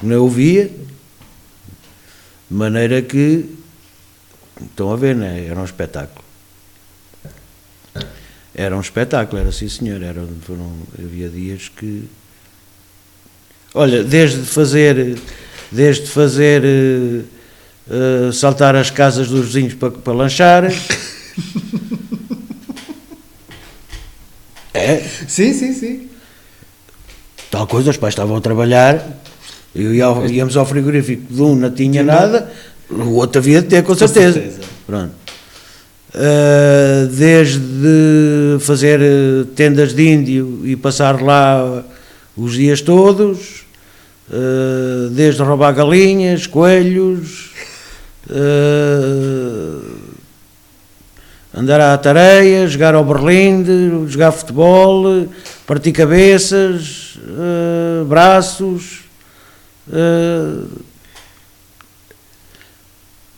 não 0.03 0.25
o 0.25 0.29
via, 0.29 0.67
de 2.51 2.57
maneira 2.57 3.01
que, 3.03 3.47
estão 4.71 4.93
a 4.93 4.97
ver, 4.97 5.15
né? 5.17 5.47
era 5.49 5.59
um 5.59 5.65
espetáculo. 5.65 6.25
Era 8.55 8.77
um 8.77 8.81
espetáculo, 8.81 9.41
era 9.41 9.51
sim 9.51 9.69
senhor, 9.69 10.01
era, 10.03 10.25
foram, 10.43 10.73
havia 10.99 11.29
dias 11.29 11.69
que... 11.69 12.05
Olha, 13.75 14.05
desde 14.05 14.43
fazer, 14.43 15.19
desde 15.73 16.07
fazer 16.07 16.63
eh, 16.65 18.31
saltar 18.33 18.77
as 18.77 18.91
casas 18.91 19.27
dos 19.29 19.47
vizinhos 19.47 19.75
para, 19.75 19.91
para 19.91 20.13
lanchar... 20.13 20.65
É, 24.73 24.99
Sim, 25.29 25.53
sim, 25.53 25.73
sim. 25.73 26.09
tal 27.51 27.67
coisa, 27.67 27.91
os 27.91 27.97
pais 27.97 28.13
estavam 28.13 28.37
a 28.37 28.41
trabalhar, 28.41 29.07
eu 29.75 29.95
ia 29.95 30.05
ao- 30.05 30.27
íamos 30.27 30.57
ao 30.57 30.67
frigorífico 30.67 31.33
de 31.33 31.41
um 31.41 31.55
não 31.55 31.71
tinha 31.71 32.03
nada, 32.03 32.53
o 32.91 33.15
outro 33.15 33.39
havia 33.41 33.63
de 33.63 33.69
ter, 33.69 33.83
com 33.83 33.95
certeza. 33.95 34.33
certeza. 34.35 34.61
Pronto. 34.87 35.25
Ah, 36.17 37.09
desde 37.11 38.59
fazer 38.61 39.01
eh, 39.01 39.47
tendas 39.57 39.93
de 39.93 40.09
índio 40.09 40.61
e 40.65 40.77
passar 40.77 41.21
lá 41.21 41.85
os 42.37 42.53
dias 42.53 42.81
todos, 42.81 43.67
ah, 44.31 45.09
desde 45.11 45.43
roubar 45.43 45.75
galinhas, 45.75 46.47
coelhos, 46.47 47.51
ah, 48.31 50.05
Andar 51.57 51.81
à 51.81 51.97
tareia, 51.97 52.67
jogar 52.67 52.97
ao 52.97 53.05
berlinde, 53.05 54.09
jogar 54.09 54.33
futebol, 54.33 55.29
partir 55.65 55.93
cabeças, 55.93 57.17
braços, 58.09 59.05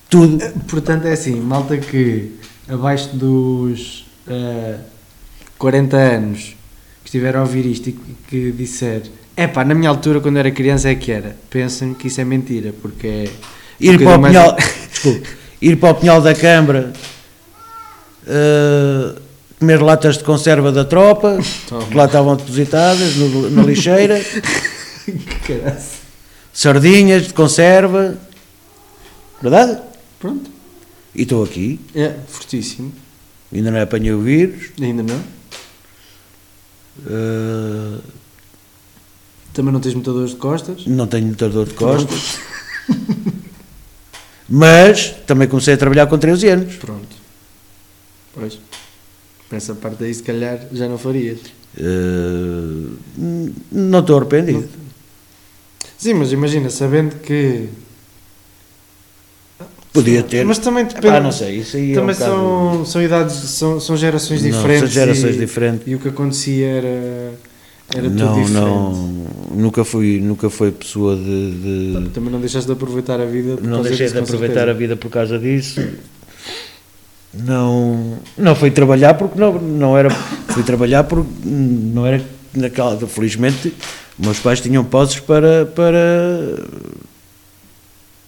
tudo. 0.09 0.39
Portanto, 0.69 1.07
é 1.07 1.13
assim, 1.13 1.41
malta 1.41 1.77
que 1.77 2.33
abaixo 2.69 3.11
dos 3.17 4.07
eh, 4.29 4.77
40 5.59 5.97
anos 5.97 6.57
que 7.03 7.09
estiver 7.09 7.37
a 7.37 7.41
ouvir 7.41 7.65
isto 7.67 7.89
e 7.89 7.93
que- 7.93 8.17
que 8.29 8.53
disser 8.53 9.03
é 9.37 9.47
pá, 9.47 9.65
na 9.65 9.75
minha 9.75 9.91
altura, 9.91 10.21
quando 10.21 10.39
era 10.39 10.51
criança, 10.51 10.89
é 10.89 10.95
que 10.95 11.13
era. 11.13 11.37
Pensem 11.51 11.93
que 11.95 12.09
isso 12.09 12.21
é 12.21 12.25
mentira, 12.25 12.73
porque 12.81 13.07
é. 13.07 13.31
Ir 13.79 14.01
um 14.01 14.05
para 14.05 14.17
o 14.17 14.21
mais- 14.21 14.33
Pinhal, 14.35 14.57
desculpe, 14.91 15.29
ir 15.61 15.77
para 15.77 15.91
o 15.91 15.95
Pinhal 15.95 16.21
da 16.23 16.35
Câmara, 16.35 16.93
eh, 18.27 19.15
comer 19.59 19.83
latas 19.83 20.19
de 20.19 20.25
conserva 20.25 20.73
da 20.73 20.85
tropa, 20.85 21.39
Toma. 21.69 21.87
que 21.87 21.95
lá 21.95 22.07
estavam 22.07 22.35
depositadas 22.37 23.17
no- 23.17 23.51
na 23.51 23.63
lixeira, 23.63 24.19
Caraças. 25.47 25.93
sardinhas 26.53 27.27
de 27.29 27.35
conserva, 27.35 28.17
verdade? 29.43 29.79
Pronto. 30.19 30.51
E 31.15 31.23
estou 31.23 31.43
aqui, 31.45 31.81
É, 31.95 32.15
fortíssimo. 32.29 32.93
ainda 33.53 33.71
não 33.71 33.81
apanhei 33.81 34.13
o 34.13 34.21
vírus, 34.21 34.71
Ainda 34.81 35.03
não? 35.03 35.23
eh, 37.07 37.99
Também 39.53 39.73
não 39.73 39.81
tens 39.81 39.95
muita 39.95 40.13
dor 40.13 40.27
de 40.29 40.37
costas? 40.37 40.87
não 40.87 41.07
tenho 41.07 41.27
muita 41.27 41.49
dor 41.49 41.67
de 41.67 41.75
costas, 41.75 42.39
mas 44.49 45.11
também 45.27 45.49
comecei 45.49 45.75
a 45.75 45.77
trabalhar 45.79 46.07
com 46.07 46.19
13 46.19 46.49
anos. 46.49 46.77
Pronto. 46.77 47.17
Pois. 48.35 48.59
Essa 49.51 49.75
parte 49.75 50.05
aí, 50.05 50.13
se 50.13 50.23
calhar, 50.23 50.67
já 50.73 50.89
não 50.89 50.99
farias. 50.99 51.39
N- 51.79 53.53
não 53.73 54.01
estou 54.01 54.17
arrependido. 54.19 54.69
Sim, 55.97 56.15
mas 56.15 56.33
imagina, 56.33 56.69
sabendo 56.69 57.17
que. 57.21 57.69
Podia 59.97 60.23
ter. 60.23 60.45
Mas 60.45 60.59
também 60.59 60.85
depende. 60.85 61.09
Ah, 61.09 61.21
não 61.21 61.33
sei, 61.33 61.57
isso 61.59 61.77
aí 61.77 61.95
Também 61.95 62.15
é 62.15 62.19
um 62.19 62.19
bocado- 62.19 62.75
são, 62.77 62.85
são 62.85 63.03
idades, 63.03 63.35
são, 63.35 63.81
são 63.81 63.97
gerações 63.97 64.43
Não, 64.43 64.51
diferentes. 64.51 64.81
são 64.81 64.89
gerações 64.89 65.37
e, 65.37 65.39
diferentes. 65.39 65.83
E 65.87 65.95
o 65.95 65.99
que 65.99 66.09
acontecia 66.09 66.67
era, 66.67 66.89
era 67.95 68.03
tudo 68.11 68.15
não, 68.25 68.35
diferente. 68.43 68.53
não, 68.53 69.27
nunca 69.55 69.85
fui, 69.85 70.21
nunca 70.21 70.49
fui 70.51 70.71
pessoa 70.71 71.17
de, 71.17 71.23
de- 72.03 72.11
Também 72.11 72.31
não 72.31 72.41
deixaste 72.41 72.67
de 72.67 72.73
aproveitar 72.73 73.21
a 73.21 73.25
vida. 73.25 73.57
por 73.57 73.65
não 73.67 73.83
deixei 73.83 74.07
de 74.09 74.19
aproveitar 74.19 74.55
certeza. 74.55 74.71
a 74.71 74.75
vida 74.75 74.97
por 74.97 75.11
causa 75.11 75.39
disso. 75.39 75.81
Não, 77.35 78.19
não 78.39 78.55
fui 78.55 78.71
trabalhar 78.71 79.15
porque 79.15 79.39
não, 79.39 79.53
não 79.55 79.97
era, 79.99 80.09
fui 80.11 80.63
trabalhar 80.63 81.05
porque 81.05 81.29
não 81.45 82.07
era 82.07 82.23
naquela, 82.55 82.97
felizmente 83.07 83.75
meus 84.19 84.39
pais 84.39 84.61
tinham 84.63 84.83
posses 84.83 85.21
para, 85.21 85.67
para, 85.67 85.99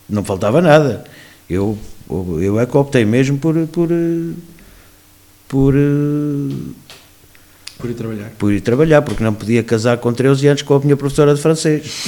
não 0.09 0.23
faltava 0.23 0.61
nada. 0.61 1.05
Eu, 1.49 1.79
eu 2.41 2.61
é 2.61 2.67
que 2.67 2.77
optei 2.77 3.05
mesmo 3.05 3.39
por, 3.39 3.55
por, 3.69 3.89
por, 5.49 5.75
Por 7.79 7.91
ir 7.91 7.95
trabalhar. 7.95 8.31
por 8.39 8.53
ir 8.53 8.61
trabalhar, 8.61 9.03
porque 9.03 9.25
não 9.25 9.33
podia 9.33 9.63
casar 9.63 9.97
com 9.99 10.13
13 10.13 10.47
anos 10.49 10.63
com 10.63 10.75
a 10.75 10.81
minha 10.81 10.97
professora 10.97 11.35
de 11.35 11.41
francês. 11.41 12.05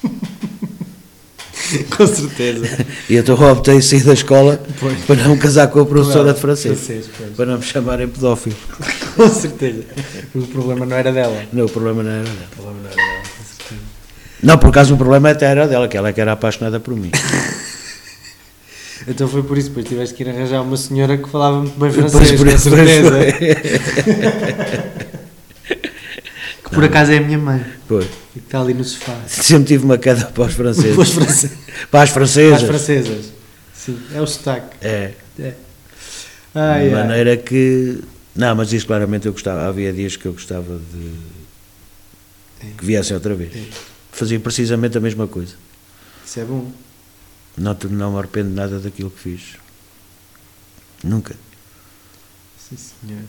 com 1.96 2.06
certeza. 2.06 2.86
E 3.08 3.16
então 3.16 3.36
eu 3.40 3.52
optei 3.52 3.80
sair 3.80 4.02
da 4.02 4.12
escola 4.14 4.60
Pois. 4.80 4.98
para 5.04 5.16
não 5.16 5.36
casar 5.38 5.68
com 5.68 5.80
a 5.80 5.86
professora 5.86 6.32
de 6.34 6.40
francês, 6.40 6.78
Francês, 6.80 7.06
para 7.36 7.46
não 7.46 7.58
me 7.58 7.64
chamarem 7.64 8.08
pedófilo. 8.08 8.56
Com 9.14 9.28
certeza. 9.28 9.84
Porque 10.32 10.38
o 10.38 10.50
problema 10.52 10.84
não 10.86 10.96
era 10.96 11.12
dela. 11.12 11.44
Não, 11.52 11.66
o 11.66 11.68
problema 11.68 12.02
não 12.02 12.10
era 12.10 12.24
dela. 12.24 12.36
O 12.50 12.56
problema 12.56 12.80
não 12.82 12.88
era 12.88 12.96
dela, 12.96 13.22
com 13.22 13.44
certeza. 13.44 13.80
Não, 14.42 14.58
por 14.58 14.70
acaso 14.70 14.94
o 14.94 14.96
problema 14.96 15.30
até 15.30 15.46
era 15.46 15.68
dela, 15.68 15.86
que 15.86 15.96
ela 15.96 16.08
é 16.08 16.12
que 16.12 16.20
era 16.20 16.32
apaixonada 16.32 16.80
por 16.80 16.96
mim. 16.96 17.12
Então 19.10 19.26
foi 19.28 19.42
por 19.42 19.58
isso, 19.58 19.68
depois 19.70 19.86
tiveste 19.88 20.14
que 20.14 20.22
ir 20.22 20.28
arranjar 20.30 20.62
uma 20.62 20.76
senhora 20.76 21.18
que 21.18 21.28
falava 21.28 21.58
muito 21.58 21.76
bem 21.78 21.90
francês, 21.90 22.30
por 22.32 22.46
com 22.46 22.54
isso, 22.54 22.70
certeza. 22.70 23.10
Que 26.62 26.70
por 26.70 26.84
acaso 26.84 27.10
é 27.12 27.18
a 27.18 27.20
minha 27.20 27.38
mãe, 27.38 27.64
Pois. 27.88 28.06
e 28.36 28.38
que 28.38 28.46
está 28.46 28.60
ali 28.60 28.72
no 28.72 28.84
sofá. 28.84 29.16
Sempre 29.26 29.64
tive 29.68 29.84
uma 29.84 29.98
queda 29.98 30.26
para 30.26 30.44
os 30.44 30.54
franceses. 30.54 30.94
Para 30.94 31.02
os 31.02 31.10
franceses. 31.10 31.50
Para 31.90 32.02
as 32.02 32.10
Para 32.10 32.20
francesas. 32.26 32.62
as 32.62 32.68
francesas. 32.68 33.32
Sim, 33.74 33.98
é 34.14 34.20
o 34.20 34.26
sotaque. 34.26 34.76
É. 34.86 35.10
É. 35.38 35.54
Ai, 36.54 36.88
de 36.88 36.94
ai. 36.94 37.02
maneira 37.02 37.36
que. 37.36 37.98
Não, 38.36 38.54
mas 38.54 38.72
isso 38.72 38.86
claramente 38.86 39.26
eu 39.26 39.32
gostava. 39.32 39.66
Havia 39.66 39.92
dias 39.92 40.16
que 40.16 40.26
eu 40.26 40.32
gostava 40.32 40.78
de. 40.92 42.70
que 42.76 42.84
viessem 42.84 43.14
outra 43.16 43.34
vez. 43.34 43.50
É. 43.56 43.62
Fazia 44.12 44.38
precisamente 44.38 44.96
a 44.96 45.00
mesma 45.00 45.26
coisa. 45.26 45.54
Isso 46.24 46.38
é 46.38 46.44
bom. 46.44 46.70
Não, 47.56 47.76
não 47.90 48.12
me 48.12 48.18
arrependo 48.18 48.50
nada 48.50 48.78
daquilo 48.78 49.10
que 49.10 49.20
fiz. 49.20 49.56
Nunca. 51.02 51.34
Sim, 52.58 52.76
senhor. 52.76 53.24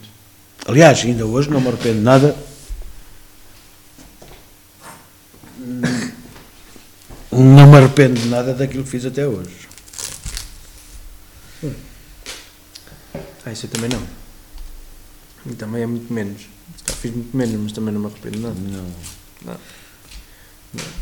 Aliás, 0.66 1.00
ainda 1.04 1.26
hoje 1.26 1.50
não 1.50 1.60
me 1.60 1.68
arrependo 1.68 2.02
nada. 2.02 2.36
Não 7.32 7.68
me 7.68 7.78
arrependo 7.78 8.26
nada 8.28 8.54
daquilo 8.54 8.84
que 8.84 8.90
fiz 8.90 9.06
até 9.06 9.28
hoje. 9.28 9.70
Ah, 13.46 13.52
isso 13.52 13.66
eu 13.66 13.70
também 13.70 13.90
não. 13.90 14.02
E 15.52 15.56
também 15.56 15.82
é 15.84 15.88
muito 15.88 16.14
menos. 16.14 16.42
Calhar 16.86 17.02
Fiz 17.02 17.12
muito 17.12 17.36
menos, 17.36 17.56
mas 17.56 17.72
também 17.72 17.94
não 17.94 18.02
me 18.02 18.08
arrependo 18.08 18.40
nada. 18.40 18.56
Não. 18.60 18.88
Não. 19.46 19.58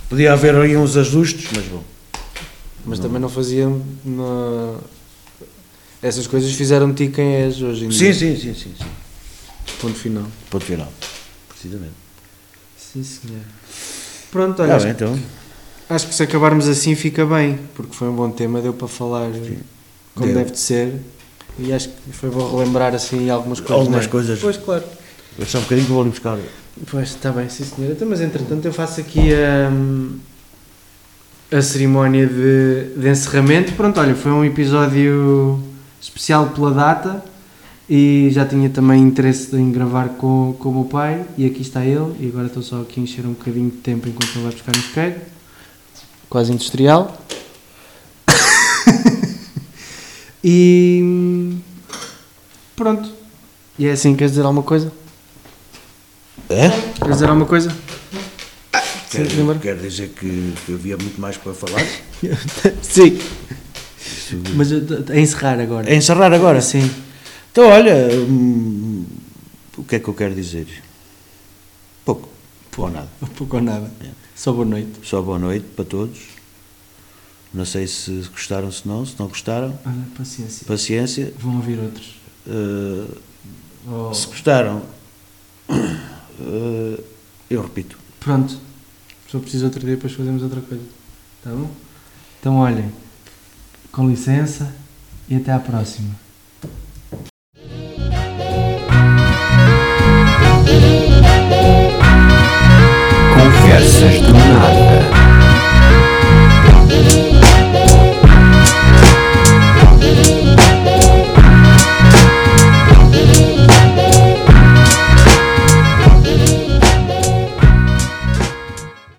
Podia 0.07 0.33
haver 0.33 0.55
aí 0.55 0.77
uns 0.77 0.95
ajustes, 0.95 1.51
mas 1.55 1.65
bom. 1.65 1.83
Mas 2.85 2.99
também 2.99 3.19
não 3.19 3.29
fazia. 3.29 3.67
Essas 6.01 6.27
coisas 6.27 6.51
fizeram-te 6.53 7.07
quem 7.07 7.35
és 7.35 7.61
hoje 7.61 7.85
em 7.85 7.91
Sim, 7.91 7.97
dia. 8.05 8.13
sim, 8.13 8.35
sim, 8.37 8.53
sim, 8.53 8.73
sim. 8.77 8.85
Ponto 9.81 9.95
final. 9.95 10.25
Ponto 10.49 10.63
final. 10.65 10.91
Precisamente. 11.49 11.93
Sim, 12.77 13.03
senhor. 13.03 13.41
Pronto, 14.31 14.61
Ah, 14.61 14.65
olha, 14.65 14.75
acho, 14.75 14.85
bem, 14.85 14.93
então. 14.93 15.19
acho 15.89 16.07
que 16.07 16.13
se 16.15 16.23
acabarmos 16.23 16.67
assim 16.67 16.95
fica 16.95 17.25
bem, 17.25 17.59
porque 17.75 17.93
foi 17.93 18.07
um 18.07 18.15
bom 18.15 18.29
tema, 18.31 18.61
deu 18.61 18.73
para 18.73 18.87
falar 18.87 19.29
como 20.15 20.27
Deu. 20.27 20.35
deve 20.35 20.51
de 20.51 20.59
ser. 20.59 20.93
E 21.57 21.73
acho 21.73 21.89
que 21.89 22.11
foi 22.13 22.29
bom 22.29 22.49
relembrar 22.55 22.95
assim 22.95 23.29
algumas 23.29 23.59
coisas. 23.59 23.77
Algumas 23.77 24.01
não 24.03 24.07
é? 24.07 24.11
coisas. 24.11 24.39
Pois, 24.39 24.55
claro. 24.57 24.83
Eu 25.37 25.45
só 25.45 25.57
um 25.57 25.61
bocadinho 25.61 25.85
que 25.87 25.91
vou 25.93 26.01
ali 26.01 26.11
buscar. 26.11 26.37
Pois, 26.89 27.09
está 27.09 27.31
bem, 27.31 27.49
sim 27.49 27.65
senhora. 27.65 27.93
Então, 27.93 28.07
mas 28.07 28.21
entretanto 28.21 28.63
eu 28.65 28.71
faço 28.71 29.01
aqui 29.01 29.33
a, 29.33 29.69
a 31.51 31.61
cerimónia 31.61 32.27
de, 32.27 32.93
de 32.95 33.09
encerramento. 33.09 33.73
Pronto, 33.73 33.99
olha, 33.99 34.15
foi 34.15 34.31
um 34.31 34.45
episódio 34.45 35.59
especial 35.99 36.47
pela 36.47 36.71
data 36.71 37.23
e 37.89 38.29
já 38.31 38.45
tinha 38.45 38.69
também 38.69 39.01
interesse 39.01 39.55
em 39.55 39.71
gravar 39.71 40.09
com, 40.09 40.55
com 40.59 40.69
o 40.69 40.73
meu 40.73 40.85
pai 40.85 41.25
e 41.37 41.45
aqui 41.45 41.61
está 41.61 41.83
ele 41.83 42.15
e 42.19 42.27
agora 42.27 42.47
estou 42.47 42.61
só 42.61 42.81
aqui 42.81 42.99
a 42.99 43.03
encher 43.03 43.25
um 43.25 43.33
bocadinho 43.33 43.71
de 43.71 43.77
tempo 43.77 44.07
enquanto 44.07 44.29
ele 44.35 44.43
vai 44.43 44.51
buscar 44.51 44.71
no 44.71 44.79
isqueiro. 44.79 45.15
Quase 46.29 46.51
industrial. 46.51 47.19
e 50.43 51.57
pronto. 52.75 53.09
E 53.77 53.87
é 53.87 53.93
assim, 53.93 54.15
queres 54.15 54.33
dizer 54.33 54.43
alguma 54.43 54.61
coisa? 54.61 54.91
É? 56.47 56.69
Queres 56.69 57.15
dizer 57.15 57.29
alguma 57.29 57.47
coisa? 57.47 57.75
Sim, 59.09 59.23
Quer, 59.25 59.33
lembra? 59.37 59.59
quer 59.59 59.77
dizer 59.77 60.09
que, 60.09 60.53
que 60.65 60.73
havia 60.73 60.95
muito 60.97 61.19
mais 61.19 61.35
para 61.35 61.53
falar? 61.53 61.81
Sim. 62.81 63.17
Mas 64.55 64.71
eu 64.71 64.85
t- 65.03 65.11
a 65.11 65.19
encerrar 65.19 65.59
agora. 65.59 65.89
É 65.91 65.95
encerrar 65.95 66.31
agora? 66.31 66.61
Sim. 66.61 66.89
Então, 67.51 67.67
olha, 67.67 67.95
hum, 68.13 69.03
o 69.77 69.83
que 69.83 69.95
é 69.95 69.99
que 69.99 70.07
eu 70.07 70.13
quero 70.13 70.35
dizer? 70.35 70.67
Pouco. 72.05 72.29
Ou 72.77 72.89
nada. 72.89 73.09
Pouco 73.35 73.57
ou 73.57 73.61
nada. 73.63 73.91
É. 74.01 74.09
Só 74.35 74.53
boa 74.53 74.65
noite. 74.65 74.91
Só 75.03 75.21
boa 75.21 75.39
noite 75.39 75.65
para 75.75 75.83
todos. 75.85 76.19
Não 77.53 77.65
sei 77.65 77.87
se 77.87 78.11
gostaram, 78.31 78.71
se 78.71 78.87
não. 78.87 79.03
Se 79.05 79.15
não 79.19 79.27
gostaram, 79.27 79.77
Olha, 79.85 79.95
paciência. 80.15 80.65
paciência. 80.67 81.33
Vão 81.39 81.55
ouvir 81.55 81.79
outros. 81.79 82.15
Uh, 82.47 83.29
Oh. 83.89 84.13
Se 84.13 84.27
gostaram, 84.27 84.83
uh, 85.69 87.03
eu 87.49 87.61
repito. 87.61 87.97
Pronto. 88.19 88.59
Só 89.31 89.37
preciso 89.37 89.65
outro 89.65 89.79
dia, 89.81 89.95
depois 89.95 90.13
fazemos 90.13 90.41
outra 90.41 90.59
coisa. 90.59 90.83
Tá 91.43 91.51
bom? 91.51 91.69
Então, 92.39 92.57
olhem. 92.57 92.91
Com 93.91 94.09
licença 94.09 94.73
e 95.29 95.35
até 95.35 95.51
à 95.51 95.59
próxima. 95.59 96.15
Conversas 103.35 104.21
do 104.21 104.33
nada. 104.33 105.18